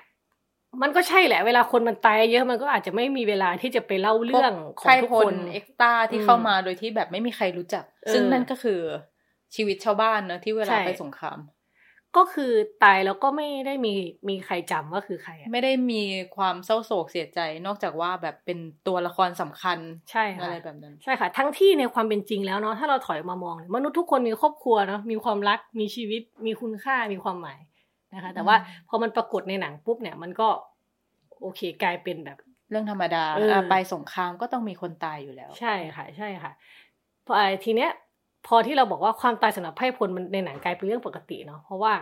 [0.82, 8.80] มันก็ใช่แหละ เวลาคนมันตายเยอะมันก็อาจจะไม่มีเวลาที่จะไปเล่าเรื่องของทุกคนเอ็กซ์ต้าที่อืมเข้ามาโดยที่แบบไม่มีใครรู้จักเออซึ่งนั่นก็คือ
[9.54, 11.38] ชีวิตชาวบ้านเนอะที่เวลาใช่ไปสงคราม
[12.16, 12.53] ก็คือ
[12.85, 13.95] ตายแล้วก็ไม่ได้มี
[14.29, 16.03] มีใครจำว่าคือใครอะไม่ได้มี
[16.37, 19.79] ความเศร้าโศกเสียใจ นอกจากว่าแบบเป็นตัวละครสำคัญ
[20.11, 27.59] ใช่ค่ะอะไรแบบนั้น ใช่ค่ะ ทั้งที่ในความเป็นจริงแล้วเนาะถ้าเราถอยมามองเนี่ยมนุษย์ทุกคนมีครอบครัวเนาะมีความรักมีชีวิต มีคุณค่ามีความหมาย
[28.14, 30.49] นะคะ แต่ว่าอืมพอมันปรากฏในหนังปุ๊บเนี่ยมันก็
[31.42, 32.38] โอเคกลายเป็นแบบ
[32.71, 36.53] เรื่องธรรมดาเอออะไปสงครามก็ต้องมีคนตายอยู่แล้ว ใช่ค่ะ ใช่ค่ะ
[37.27, 37.90] พอไอ้ทีเนี้ย
[38.46, 41.94] พอที่เราบอกว่าความตายสำหรับไพ่พลมันในหนังกลายเป็นเรื่องปกติเนาะเพราะว่า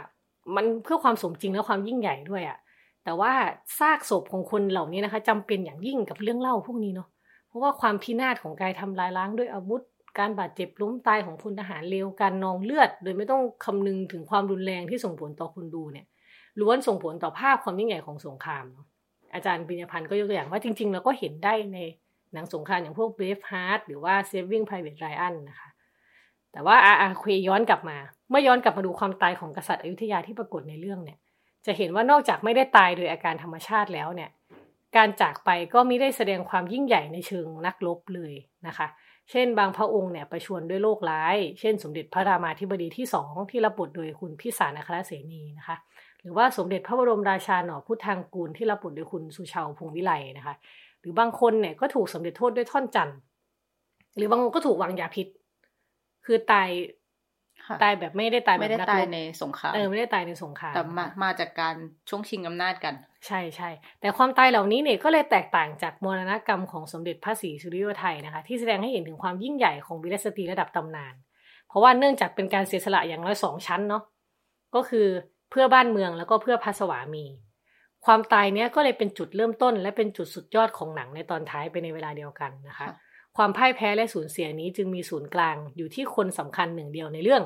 [0.56, 2.58] มันเพื่อความสมจริงและความยิ่งใหญ่ด้วยอะ
[3.04, 3.32] แต่ว่า
[3.78, 7.08] ซากศพของคนเหล่านี้นะคะจำเป็นอย่างยิ่งกับเรื่องเล่าพวกนี้เนาะ
[7.48, 9.82] เพราะว่าความพินาศของการทำลายล้างด้วยอาวุธ
[10.18, 16.06] การบาดเจ็บล้มตายของพลทหารเลวการนองเลือด โดยไม่ต้องคำนึงถึงความรุนแรงที่ส่งผลต่อคนดูเนี่ย
[16.60, 18.86] ล้วนส่งผลต่อภาพความยิ่งใหญ่ของสงครามเนาะ
[19.34, 21.78] อาจารย์ปิญญพันธ์ก็ยกตัวอย่างว่าจริงๆเราก็เห็นได้ใน
[22.32, 25.68] หนังสงครามอย่างพวก Braveheart หรือว่า Saving Private Ryan นะคะ
[26.54, 27.98] แต่ว่าอาอาคุยย้อนกลับมา
[28.30, 31.18] เมื่อย้อนกลับมาดูความตายของกษัตริย์อยุธยาที่ปรากฏในเรื่องเนี่ย
[31.66, 34.30] จะเห็นว่านอกจากไม่ได้ตายโดยอาการธรรมชาติแล้วเนี่ย
[34.96, 38.34] การจากไปก็ไม่ได้แสดงความยิ่งใหญ่ในเชิงนักรบเลย
[38.66, 38.86] นะคะ
[39.30, 45.76] เช่น บางพระองค์เนี่ยประชวรด้วยโรคร้าย เช่น สมเด็จพระรามาธิบดีที่สองที่รับบทโดยคุณพิสารอัครเสนีนะคะ
[46.20, 50.54] หรือว่าสมเด็จพระบรมราชาหนอพุทธังกูลที่รับบทโดยคุณสุชาวพงวิไลนะคะ
[51.00, 53.18] หรือบางคนเนี่ยก็ถูกสำเร็จโทษด้วยท่อนจันทร์
[54.16, 55.26] หรือบางคนก็ถูกวางยาพิษ
[56.26, 56.68] คือตาย
[57.66, 61.74] ค่ะตายแบบไม่ได้ตายแบบไม่ได้นักตายรบในสงครามเออไม่ได้ตายในสงครามแต่มามาจากการ
[62.08, 62.94] ช่วงชิงอำนาจกัน
[63.26, 71.14] ใช่ใช่แต่ความตายเหล่านี้เนี่ยก็เลยแตกต่างจากมรณกรรมของสมเด็จพระศรีสุริโยไทยนะคะ ที่แสดงให้เห็นถึงความยิ่งใหญ่ของวีรสตรีระดับตำนาน
[71.68, 74.02] เพราะว่าเนื่องจากเป็นการเสียสละอย่างน้อยสองชั้นเนาะ
[74.74, 75.06] ก็คือ
[75.50, 77.24] เพื่อบ้านเมืองแล้วก็เพื่อพระสวามี
[78.06, 82.96] ความตายเนี้ยก็เลยเป็นจุดเริ่มต้น และเป็นจุดสุดยอดของหนังในตอนท้ายไปในเวลาเดียวกันนะคะค่ะ
[83.36, 87.42] ความพ่ายแพ้และสูญเสียนี้จึงมีศูนย์กลางอยู่ที่คนสำคัญหนึ่งเดียวในเรื่อง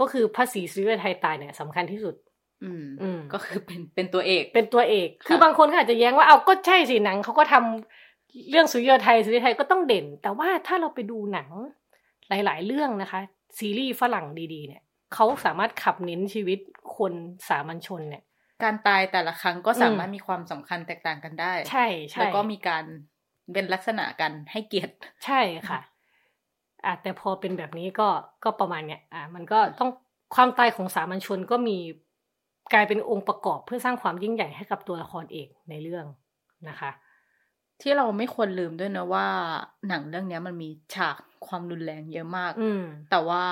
[0.00, 2.14] ก็คือพระศรีสุริโยไทยตายเนี่ยสำคัญที่สุด
[2.64, 11.48] อืมอืมก็คือเป็นเป็นตัวเอก เป็นตัวเอกค่ะคือบางคนก็อาจจะแย้งว่าเอาก็ใช่สิหนังเขาก็ทำเรื่องสุริโยไทยสุริโยไทยก็ต้องเด่น แต่ว่าถ้าเราไปดูหนัง
[12.28, 13.20] หลาย ๆ เรื่องนะคะ
[13.58, 14.82] ซีรีส์ฝรั่งดีๆ เนี่ย
[15.14, 16.58] เขาสามารถขับเน้นชีวิต
[16.96, 17.12] คน
[17.48, 18.22] สามัญชนเนี่ย
[18.62, 22.84] การตายแต่ละครั้งก็สามารถอืมมีความสำคัญแตกต่างกันได้ ใช่ใช่แล้วก็มีการ
[23.54, 25.80] เป็นลักษณะกันให้เกียรติ ใช่ค่ะ
[26.84, 28.08] อะแต่พอเป็นแบบนี้ก็
[28.44, 29.90] ก็ประมาณเนี้ยอะมันก็ต้อง
[30.34, 31.78] ความตายของสามัญชนก็มี
[32.72, 36.06] กลายเป็นองค์ประกอบเพื่อสร้างความยิ่งใหญ่ให้กับตัวละครเอกในเรื่อง
[36.68, 36.90] นะคะ
[37.80, 39.26] ที่เราไม่ควรลืมด้วยนะว่า
[39.88, 43.42] หนังเรื่องเนี้ยมันมีฉากความรุนแรงเยอะมาก อืมแต่ว่า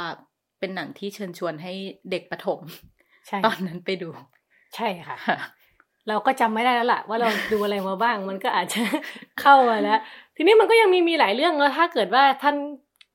[0.58, 1.72] เป็นหนังที่เชิญชวนให้
[2.11, 2.61] เด็กประถม
[3.26, 4.11] ใช่ตอนนั้นไปดู
[4.76, 5.16] ใช่ค่ะ
[6.08, 8.82] เราก็จำไม่ได้แล้วล่ะ ว่าเราดูอะไรมาบ้าง มันก็อาจจะ
[9.40, 9.98] เข้ามาแล้ว
[10.37, 12.56] ทีนี้มันก็ยังมีมีหลายเรื่องแล้วถ้าเกิดว่าท่าน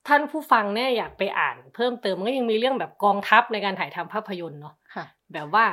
[0.08, 5.66] ท่านผู้ฟังเนี่ยอยากไปอ่านเพิ่มเติมมันก็ยังมีเรื่องแบบกองทัพในการถ่ายทำภาพยนตร์เนาะค่ะแบบว่า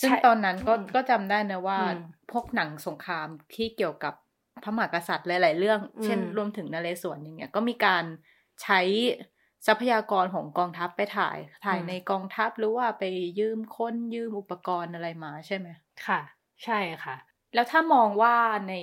[0.00, 4.14] ซึ่งใช่ตอนนั้นก็อืมก็จำได้นะว่าอืมพวกหนังสงครามที่เกี่ยวกับ
[4.62, 8.04] พระมหากษัตริย์หลาย ๆ เรื่องอืมเช่น รวมถึงนเรศวรอย่างเงี้ยก็มีการ
[8.62, 8.80] ใช้
[9.66, 13.04] ทรัพยากรของกองทัพไปถ่ายถ่ายในกองทัพหรือว่าไป
[13.38, 15.68] ยืมคนยืมอุปกรณ์อะไรมาใช่ไหม
[16.06, 16.20] ค่ะ
[16.64, 17.16] ใช่ค่ะ
[17.54, 18.36] แล้วถ้ามองว่า
[18.68, 18.74] ใน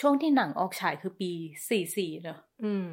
[0.00, 1.30] ช่วงที่หนังออกฉายคือปี
[1.70, 2.84] 44เนอะอืม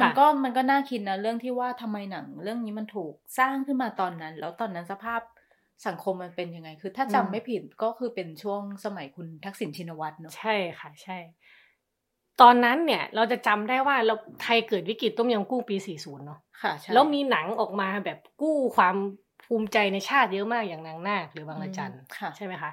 [0.00, 5.20] มันค่ะก็มันก็น่าคิดนะ เรื่องที่ว่าทำไมหนัง เรื่องนี้มันถูกสร้างขึ้นมาตอนนั้น แล้วตอนนั้นสภาพ
[5.86, 11.18] สังคมมันเป็นยังไง คือถ้าจำอืมไม่ผิดก็คือเป็นช่วงสมัยคุณทักษิณชินวัตรเนอะใช่ค่ะ ใช่
[12.40, 18.96] ตอนนั้นเนี่ย เราจะจำได้ว่าเราไทยเกิดวิกฤตต้มยำกุ้งปี 40 เนาะค่ะใช่แล้วมีหนังออกมาแบบกู้ความ
[19.44, 22.70] ภูมิใจในชาติเยอะมากอย่างนางนาคหรือบางระจันอืมค่ะใช่ไหมคะ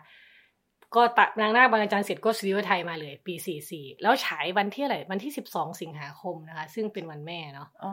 [0.96, 3.34] ก็ตะนางนาคบางระจันเสร็จก็ซีรีส์ไทยมาเลย ปี
[3.68, 7.92] 44แล้วฉายวันที่อะไรวันที่12สิงหาคมนะคะ ซึ่งเป็นวันแม่เนาะอ๋อ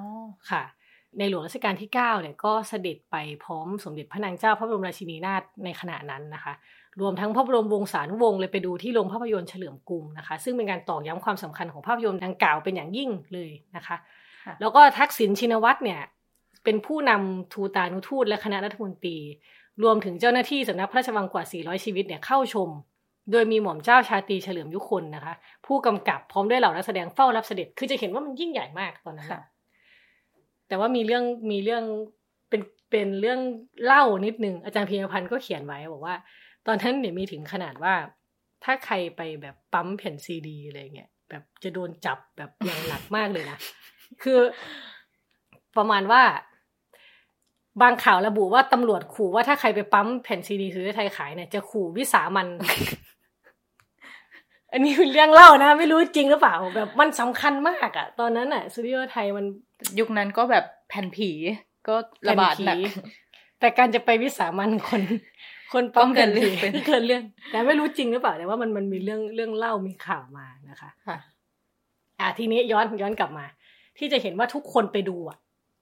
[0.51, 0.63] ค่ะ
[1.19, 6.53] ในหลวงรัชกาลที่9เนี่ยก็เสด็จไปพร้อมสมเด็จพระนางเจ้าพระบรมราชินีนาถในขณะนั้นนะคะ
[7.01, 13.97] รวมทั้งพระบรมวงศานุวงศ์เลยไปดูที่โรงภาพยนตร์เฉลิมกรุงนะคะ ซึ่งเป็นการตอกย้ำความสำคัญของภาพยนตร์ดังกล่าวเป็นอย่างยิ่งเลยนะคะ
[14.45, 16.01] ค่ะแล้วก็ทักษิณชินวัตรเนี่ย
[16.65, 19.19] เป็นผู้นำทูตานุทูตและคณะรัฐมนตรี
[19.83, 22.69] รวมถึงเจ้าหน้าที่สำนักพระราชวังกว่า 400 ชีวิตเนี่ยเข้าชม
[23.31, 25.35] โดยมีหม่อมเจ้าชาตรีเฉลิมยุคนนะคะ
[25.67, 29.51] ผู้กำกับพร้อมด้วยเหล่านักแสดงเฝ้ารับเสด็จ คือจะเห็นว่ามันยิ่งใหญ่มากตอนนั้นค่ะนะ
[30.69, 31.85] แต่ว่ามีเรื่องมีเรื่อง
[32.49, 33.41] เป็นเป็นเรื่อง
[33.85, 36.15] เล่านิดนึงอาจารย์พีรพันธ์ก็เขียนไว้บอกว่า
[36.67, 37.95] ตอนนั้นเนี่ยมีถึงขนาดว่า
[38.65, 43.59] ถ้าใครไปแบบปั๊มแผ่นซีดีอะไรเงี้ยแบบจะโดนจับแบบอย่างหนักมากเลยนะ
[44.23, 44.39] คือ
[45.77, 46.23] ประมาณว่า
[47.83, 52.47] บางข่าวระบุว่าตำรวจขู่ว่าถ้าใครไปปั๊มแผ่นซีดีซื้อไทยขายเนี่ยจะขู่วิสามัน
[54.73, 59.45] อันนี้เป็นเรื่องเล่านะ ไม่รู้จริงหรือเปล่าแบบมันสำคัญมากอะตอนนั้นอะสตูดิโอไทยมัน
[59.99, 61.31] ยุคนั้นก็แบบแผ่นผี
[61.89, 61.95] ก็
[62.29, 63.01] ระบาดหนักแผ่นผี
[63.61, 65.03] แต่การจะไปวิสามันคน
[65.73, 71.19] คนปั๊มก็เกินเรื่องแผ่นผีไปเกินเรื่อง แต่ไม่รู้จริงหรือเปล่าแต่ว่ามันมันมีเรื่องเรื่องเล่ามีข่าวมานะคะค่ะ
[72.21, 73.47] อะทีนี้ย้อนย้อนกลับมา
[73.99, 75.39] ที่จะเห็นว่าทุกคนไปดูอะ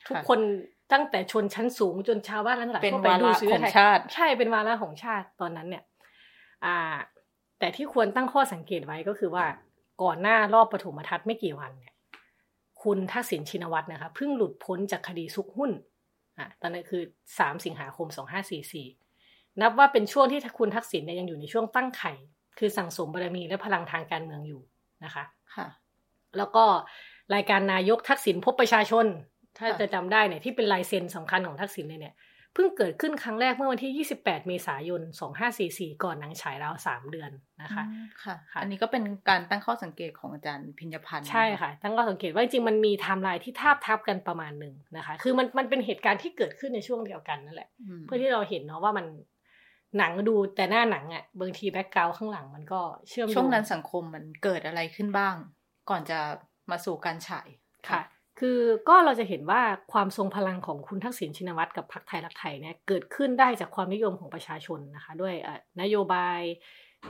[0.09, 0.38] ทุกคน
[0.92, 5.85] ตั้งแต่ชนชั้นสูงจนชาวบ้านทั้งหลายเป็นก็ไปวาดูระซื้ของไทยชาติใช่เป็นวาระของชาติตอนนั้นเนี่ย
[6.64, 6.76] อ่า
[7.61, 9.44] แต่ที่ควรตั้งข้อสังเกตไว้ก็คือว่า
[10.03, 11.94] ก่อนหน้ารอบปฐมทัศน์ไม่กี่วันเนี่ย
[12.83, 15.70] คุณทักษิณชินวัตรนะคะเพิ่งหลุดพ้นจากคดีซุกหุ้น
[16.38, 17.03] อะตอนนั้นคือ
[17.38, 18.87] สามสิงหาคมสองห้าสี่สี่
[19.61, 22.12] นับว่าเป็นช่วงที่คุณทักษิณเนี่ยยังอยู่ในช่วงตั้งไข่
[22.59, 24.62] คือสั่งสมบารมีและพลังทางการเมืองอยู่
[25.05, 25.66] นะคะค่ะ
[26.37, 26.64] แล้วก็
[27.35, 29.07] รายการนายกทักษิณพบประชาชน
[29.59, 32.14] ถ้าค่ะจะจำได้เนี่ยที่เป็นลายเซ็นสำคัญของทักษิณเลยเนี่ย
[32.54, 35.02] เพิ่งเกิดขึ้นครั้งแรกเมื่อวันที่ 28 เมษายน
[35.52, 37.30] 2544 ก่อนหนังฉายราว 3 เดือน
[37.62, 37.84] นะคะ
[38.24, 49.06] ค่ะค่ะอันนี้ก็เป็นการตั้งข้อสังเกตของอาจารย์ภิญญพันธุ์ใช่ค่ะ ตั้งข้อสังเกตว่าจริงๆมันมีไทม์ไลน์ที่ทาบทับกันประมาณหนึ่งนะคะ คือมันมันเป็นเหตุการณ์ที่เกิดขึ้นในช่วงเดียวกันนั่นแหละเพื่อที่เราเห็นเนาะว่ามัน
[49.98, 55.34] หนังดูแต่หน้าหนังอะ่ะบางที background ข้างหลังมันก็เชื่อมโยงช่วงนั้นสังคมมันเกิดอะไรขึ้นบ้าง
[55.90, 56.18] ก่อนจะ
[56.70, 57.48] มาสู่การฉาย
[57.88, 58.02] ค่ะ
[58.40, 65.35] คือก็เราจะเห็นว่าความทรงพลังของคุณทักษิณชินวัตรกับพรรคไทยรักไทยเนี่ยเกิดขึ้นได้จากความนิยมของประชาชนนะคะด้วย
[65.83, 66.40] นโยบาย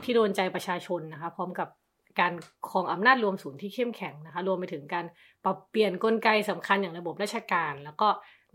[0.03, 1.69] ที่โดนใจประชาชนนะคะพร้อมกับ
[2.19, 2.33] การ
[2.69, 5.05] ครองอำนาจรวมศูนย์ที่เข้มแข็งนะคะรวมไปถึงการ
[5.43, 8.07] ปรับเปลี่ยนกลไกสำคัญอย่างระบบราชการ แล้วก็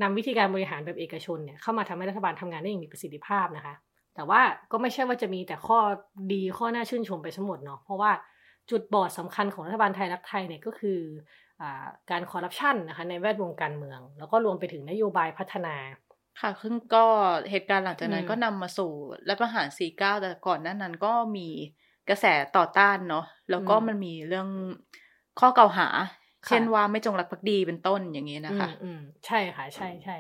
[0.03, 3.75] นำวิธีการบริหารแบบเอกชนเนี่ยเข้ามาทำให้รัฐบาลทำงานได้อย่างมีประสิทธิภาพนะคะ
[4.15, 4.41] แต่ว่า
[4.73, 5.79] ก็ไม่ใช่ว่าจะมีแต่ข้อ
[6.33, 8.13] ดีข้อน่าชื่นชมไปทั้งหมดเนาะเพราะว่า
[8.71, 10.99] จุดบอดสำคัญของรัฐบาลไทยรักไทยเนี่ยก็คือ
[12.11, 15.75] การคอร์รัปชันนะคะในแวดวงการเมือง แล้วก็รวมไปถึงนโยบายพัฒนา
[16.41, 17.05] ค่ะซึ่งก็
[17.51, 18.91] เหตุการณ์หลังจากนั้นอืมก็นำมาสู่
[19.29, 21.49] รัฐประหาร 49 แต่ก่อนหน้านั้นก็มี
[22.09, 22.25] กระแส
[22.57, 24.49] ต่อต้านเนาะแล้วก็มันมีเรื่อง
[25.41, 25.89] ข้อกล่าวหา
[26.47, 30.17] เช่นว่าไม่จงรักภักดีเป็นต้นอย่างนี้นะคะ อืมอืมใช่ค่ะ ใช่ใช่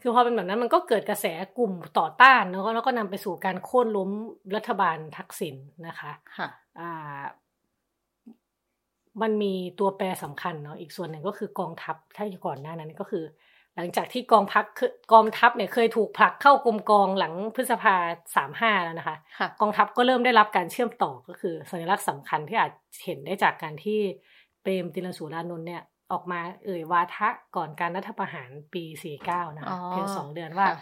[0.00, 1.26] คือพอเป็นแบบนั้นมันก็เกิดกระแส
[1.58, 4.10] กลุ่มต่อต้านเนอะแล้วก็นำไปสู่การโค่นล้ม
[4.56, 6.48] รัฐบาลทักษิณนะคะ ค่ะ
[6.80, 7.20] อ่า
[9.22, 13.24] มันมีตัวแปรสำคัญเนาะอีกส่วนหนึ่งก็คือกองทัพถ้าก่อนหน้านั้นก็คือ
[13.76, 14.64] หลังจากที่กองพัก
[15.12, 17.94] กองทัพเนี่ยเคยถูกผลักเข้ากรมกองหลังพฤษภา
[18.36, 22.72] สามห้าแล้วนะคะค่ะกองทัพก็เริ่มได้รับการเชื่อมต่อก็คือสัญลักษณ์สำคัญที่อาจ
[23.04, 24.00] เห็นได้จากการที่
[24.62, 28.84] เปรมติลสูรานนท์เนี่ยออกมาเอ่ยวาทะก่อนการรัฐประหารปี
[29.22, 30.76] 49 นะอ๋คะอเพียงสองเดือนว่าค่ะ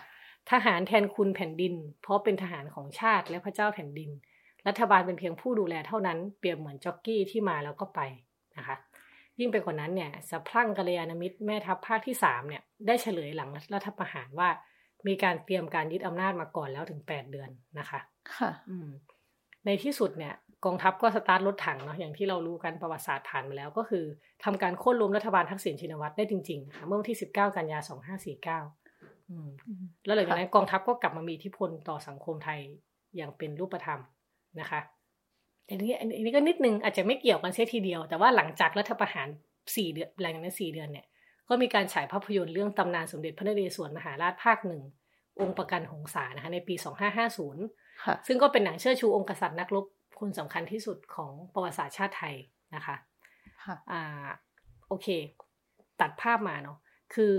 [0.51, 4.11] ทหารแทนคุณแผ่นดิน เพราะเป็นทหารของชาติและพระเจ้าแผ่นดิน
[4.69, 8.01] รัฐบาลเป็นเพียงผู้ดูแลเท่านั้นเปรียบเหมือนจ็อกกี้ที่มาแล้วก็ไป
[8.59, 8.77] นะคะ
[9.41, 14.49] ยิ่งไปกว่านั้นเนี่ยสะพรั่งกัลยาณมิตรแม่ทัพภาคที่สามเนี่ยได้เฉลยหลังรัฐประหารว่า
[15.07, 18.01] มีการเตรียมการยึดอำนาจมาก่อนแล้วถึง 8 เดือนนะคะ
[18.35, 18.89] ค่ะอืม
[19.67, 24.05] ในที่สุดเนี่ยกองทัพก็สตาร์ทรถถังเนาะอย่างที่เรารู้กันประวัติศาสตร์ผ่านมาแล้วก็คือ
[24.45, 27.79] ทำการโค่นล้มรัฐบาลทักษิณชินวัตรได้จริงๆค่ะเมื่อวันที่ 19 กันยา
[28.59, 29.49] 2549อืม
[30.05, 32.61] แล้วหลังจากนั้นกองทัพก็กลับมามีอิทธิพลต่อสังคมไทย
[33.17, 34.01] อย่างเป็นรูปธรรม
[34.61, 34.81] นะคะ
[35.69, 39.29] อันนี้อันนี้ก็นิดนึงอาจจะไม่เกี่ยวกันเสียทีเดียว แต่ว่าหลังจากรัฐประหาร
[39.77, 41.07] สี่เดือนหลังจากนั้นสี่เดือนเนี่ย
[41.49, 44.83] ก็มีการฉายภาพยนตร์เรื่องตำนานสมเด็จพระนเรศวรมหาราชภาคหนึ่ง
[45.41, 46.75] องค์ประกันหงสานะคะในปี
[47.39, 49.85] 2550ค่ะซึ่งก็เป็นหนังเชิดชูองค์กษัตริย์นักรบ
[50.21, 52.35] คนสำคัญที่สุดของประวัติศาสตร์ชาติไทย
[52.75, 52.97] นะคะ
[53.65, 54.29] ค่ะอ่า
[54.89, 55.09] โอเค
[56.01, 56.79] ตัดภาพมาเนาะ
[57.15, 57.35] คือ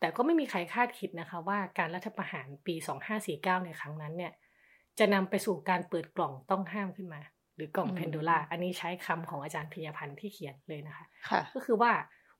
[0.00, 2.74] แต่ก็ไม่มีใครคาดคิดนะคะว่าการรัฐประหารปี
[3.20, 4.32] 2549 ในครั้งนั้นเนี่ย
[4.98, 7.20] จะนำไปสู่การเปิดกล่องต้องห้ามขึ้นมา
[7.56, 11.92] หรือกล่องอืมเพนโดลาอันนี้ใช้คำของอาจารย์พิยพันธ์ที่เขียนเลยนะคะค่ะก็คือว่า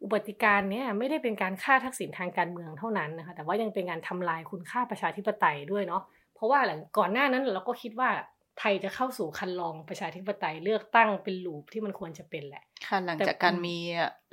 [0.02, 6.02] อุบัติการณ์เนี้ยไม่ได้เป็นการฆ่าทักษิณทางการเมืองเท่านั้นนะคะ แต่ว่ายังเป็นการทำลายคุณค่าประชาธิปไตยด้วยเนาะ
[6.34, 8.10] เพราะว่าหลังก่อนหน้านั้นเราก็คิดว่า
[8.58, 13.76] ไทยจะเข้าสู่คันลองประชาธิปไตยเลือกตั้งเป็นลูปที่มันควรจะเป็นแหละ ค่ะ หลังแต่จากการมี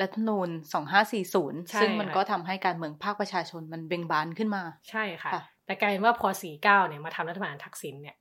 [0.01, 8.20] รัฐธรรมนูญใช่2540 ซึ่งมันค่ะก็ทำให้การเมืองภาคประชาชนมันเบ่งบานขึ้นมา ใช่ค่ะค่ะแต่กลายเป็นว่าพอ 49 เนี่ยมาทำรัฐประหารทักษิณเนี่ยโ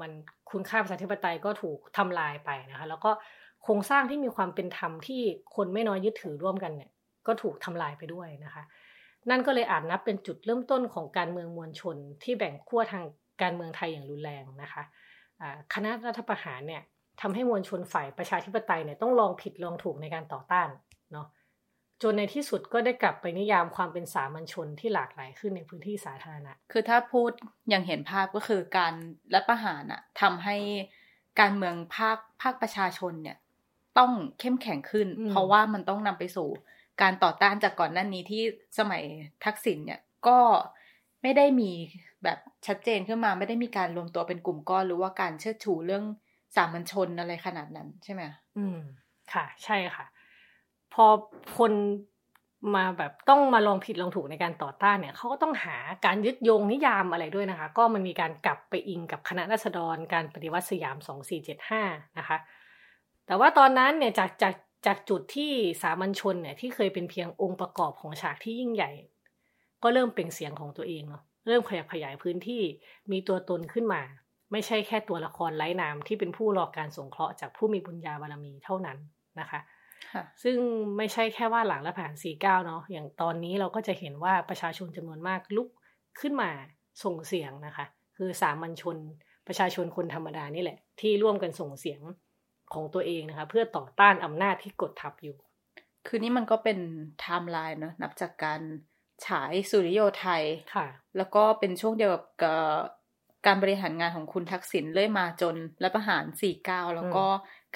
[0.00, 0.12] มัน
[0.50, 3.10] คุณค่าประชาธิปไตยก็ถูกทำลายไปนะคะแล้วก็
[3.62, 5.22] โครงสร้างที่มีความเป็นธรรมที่
[5.56, 6.90] คนไม่น้อยยึดถือร่วมกันเนี่ย
[7.26, 8.62] ก็ถูกทำลายไปด้วยนะคะ
[9.30, 13.04] นั่นก็เลยอาจนับเป็นจุดเริ่มต้นของการเมืองมวลชน ที่แบ่งขั้วทาง
[13.42, 14.82] การเมืองไทยอย่างรุนแรงนะคะ
[15.74, 16.82] คณะรัฐประหารเนี่ย
[17.20, 20.68] ทำให้มวลชนฝ่ายประชาธิปไตยเนี่ยต้องลองผิดลองถูกในการต่อต้าน
[22.02, 27.30] จนในที่สุดก็ได้กลับไปนิยามความเป็นสามัญชนที่หลากหลายขึ้นในพื้นที่สาธารณะ คือถ้าพูด
[27.68, 28.94] อย่างเห็นภาพก็คือการ
[29.34, 30.56] รัฐประหารอะทำให้
[31.40, 33.36] การเมืองภาคภาคประชาชนเนี่ย
[33.98, 36.48] ต้องเข้มแข็งขึ้นอืมเพราะว่ามันต้องนำไปสู่
[37.02, 38.42] การต่อต้านจากก่อนหน้านี้ที่
[38.78, 39.02] สมัย
[39.44, 40.38] ทักษิณเนี่ยก็
[41.22, 41.70] ไม่ได้มี
[42.24, 46.04] แบบชัดเจนขึ้นมาไม่ได้มีการรวมตัวเป็นกลุ่มก้อนหรือว่าการเชิดชูเรื่อง
[46.56, 48.22] สามัญชนอะไรขนาดนั้นใช่ไหม
[48.56, 48.78] อืม
[49.32, 50.04] ค่ะ ใช่ค่ะ
[50.92, 51.04] พอ
[51.58, 51.72] คน
[52.76, 55.76] มาแบบต้องมาลองผิดลองถูกในการต่อต้านเนี่ยเขาก็ต้องหา
[56.06, 60.96] การยึดโยงนิยามอะไรด้วยนะคะ ก็มันมีการกลับไปอิงกับคณะราษฎรการปฏิวัติสยาม
[61.58, 62.36] 2475 นะคะ
[63.26, 64.54] แต่ว่าตอนนั้นเนี่ยจากจาก
[64.86, 65.52] จากจุดที่
[65.82, 68.90] สามัญชนเนี่ยที่เคยเป็นเพียงองค์ประกอบของฉากที่ยิ่งใหญ่
[69.82, 72.62] ก็เริ่มเปล่งเสียงของตัวเองเนาะเริ่มขยับขยายพื้นที่
[73.10, 74.02] มีตัวตนขึ้นมา
[74.52, 78.98] ไม่ใช่แค่ตัวละครไร้นามที่เป็นผู้รอการสงเคราะห์จากผู้มีบุญญาบารมีเท่านั้น
[79.40, 79.60] นะคะ
[80.42, 80.56] ซึ่ง
[80.96, 85.68] ไม่ใช่แค่ว่าหลังรัฐประหาร49 เนาะอย่างตอนนี้เราก็จะเห็นว่าประชาชนจำนวนมากลุก
[86.20, 86.50] ขึ้นมา
[87.04, 87.86] ส่งเสียงนะคะ
[88.16, 88.96] คือสามัญชน
[89.46, 92.00] ประชาชนคนธรรมดานี่แหละ ที่ร่วมกันส่งเสียง
[92.72, 95.36] ของตัวเองนะคะ เพื่อต่อต้านอำนาจที่กดทับอยู่
[96.06, 96.78] คือนี่มันก็เป็น
[97.20, 98.60] ไทม์ไลน์เนอะนับจากการ
[99.26, 100.42] ฉายสุริโยไท
[100.74, 100.86] ค่ะ
[101.16, 102.24] แล้วก็เป็นช่วงเดียวกับ
[103.46, 106.24] การบริหารงานของคุณทักษิณเรื่อยมาจนรัฐประหาร
[106.60, 107.24] 49 แล้วก็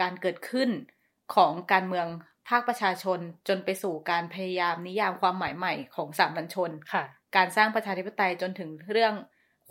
[0.00, 0.68] การเกิดขึ้น
[1.34, 2.06] ของการเมือง
[2.48, 3.18] ภาคประชาชน
[3.48, 7.04] จนไปสู่การพยายามนิยามความหมายใหม่ของสามัญชนค่ะ
[7.36, 9.14] การสร้างประชาธิปไตยจนถึงเรื่อง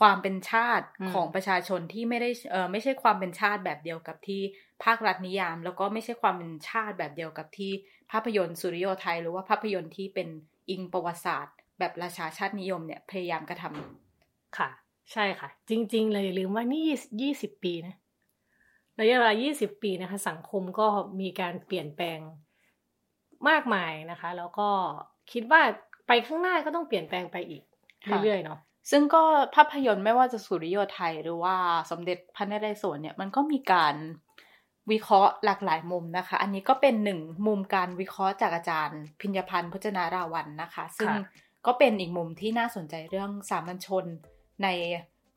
[0.02, 4.42] ความเป็นชาติอืมของประชาชนที่ไม่ได้เออไม่ใช่ความเป็นชาติแบบเดียวกับที่
[4.84, 7.72] ภาครัฐนิยาม แล้วก็ไม่ใช่ความเป็นชาติแบบเดียวกับที่
[8.12, 10.28] ภาพยนตร์สุริโยไทย หรือว่าภาพยนตร์ที่เป็น
[10.70, 14.70] อิงประวัติศาสตร์ แบบราชาชาตินิยมเนี่ยพยายามกระทำค่ะ
[15.12, 16.88] ใช่ค่ะ จริง ๆ เลยอย่าลืมว่านี่
[17.22, 17.96] ยี่สิบปีนะ
[19.00, 20.88] ระยะเวลายี่สิบปีนะคะ สังคมก็
[21.22, 22.20] มีการเปลี่ยนแปลง
[23.50, 24.70] มากมายนะคะ แล้วก็
[25.32, 25.62] คิดว่า
[26.08, 27.64] ไปข้างหน้าก็ต้องเปลี่ยนแปลงไปอีก
[28.06, 28.60] ค่ะเรื่อยๆเนาะ
[28.92, 29.24] ซึ่งก็
[29.56, 31.56] ภาพยนตร์ไม่ว่าจะสุริโยไทยหรือว่า
[31.92, 33.96] สมเด็จพระนเรศวรเนี่ยมันก็มีการ
[34.92, 41.12] วิเคราะห์หลากหลายมุมนะคะ อันนี้ก็เป็นหนึ่งมุมการวิเคราะห์จากอาจารย์ พิญญพันธ์พจนาราวันนะคะ ซึ่ง
[41.66, 44.06] ก็เป็นอีกมุมที่น่าสนใจเรื่องสามัญชน
[44.64, 44.68] ใน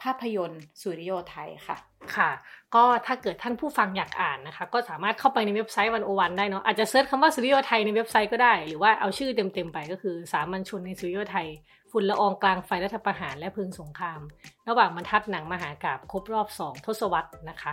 [0.02, 1.76] ภาพยนตร์สุริโยไทยค่ะ
[2.16, 2.30] ค่ะ
[2.74, 11.48] ก็ถ้าเกิดท่านผู้ฟังอยากอ่านนะคะ ก็สามารถเข้าไปในเว็บไซต์วันโอวันได้เนาะอาจจะเซิร์ชคำว่าสุริโยไทยในเว็บไซต์ก็ได้ หรือว่าเอาชื่อเต็มๆไปก็คือ สามัญชนในสุริโยไทย
[11.90, 14.20] ฝุ่นละอองกลางไฟรัฐประหารและเพลิงสงคราม
[14.68, 17.72] ระหว่างบรรทัดหนังมหากาพย์ครบรอบสองทศวรรษนะคะ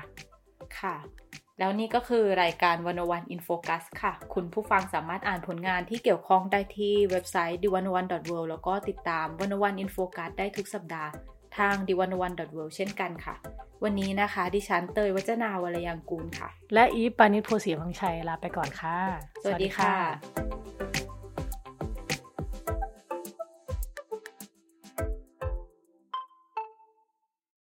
[0.79, 0.95] ค่ะ
[1.59, 8.05] แล้วนี่ก็คือรายการ One O One In Focus ค่ะ คุณผู้ฟังสามารถอ่านผลงานที่เกี่ยวข้องได้ที่เว็บไซต์ d 1 1 w o r l
[8.45, 11.09] d แล้วก็ติดตาม One O One In Focus ได้ทุกสัปดาห์
[11.57, 12.33] ทาง d 1 1 w o r l
[12.69, 13.35] d เช่นกันค่ะ
[13.83, 18.97] วันนี้นะคะ ดิฉันเตยวจนาวรรลยางกูรค่ะ และอีฟปาณิส โพธิ์ศรีวังชัยลาไปก่อนค่ะ
[19.43, 19.93] สวัสดีค่ะ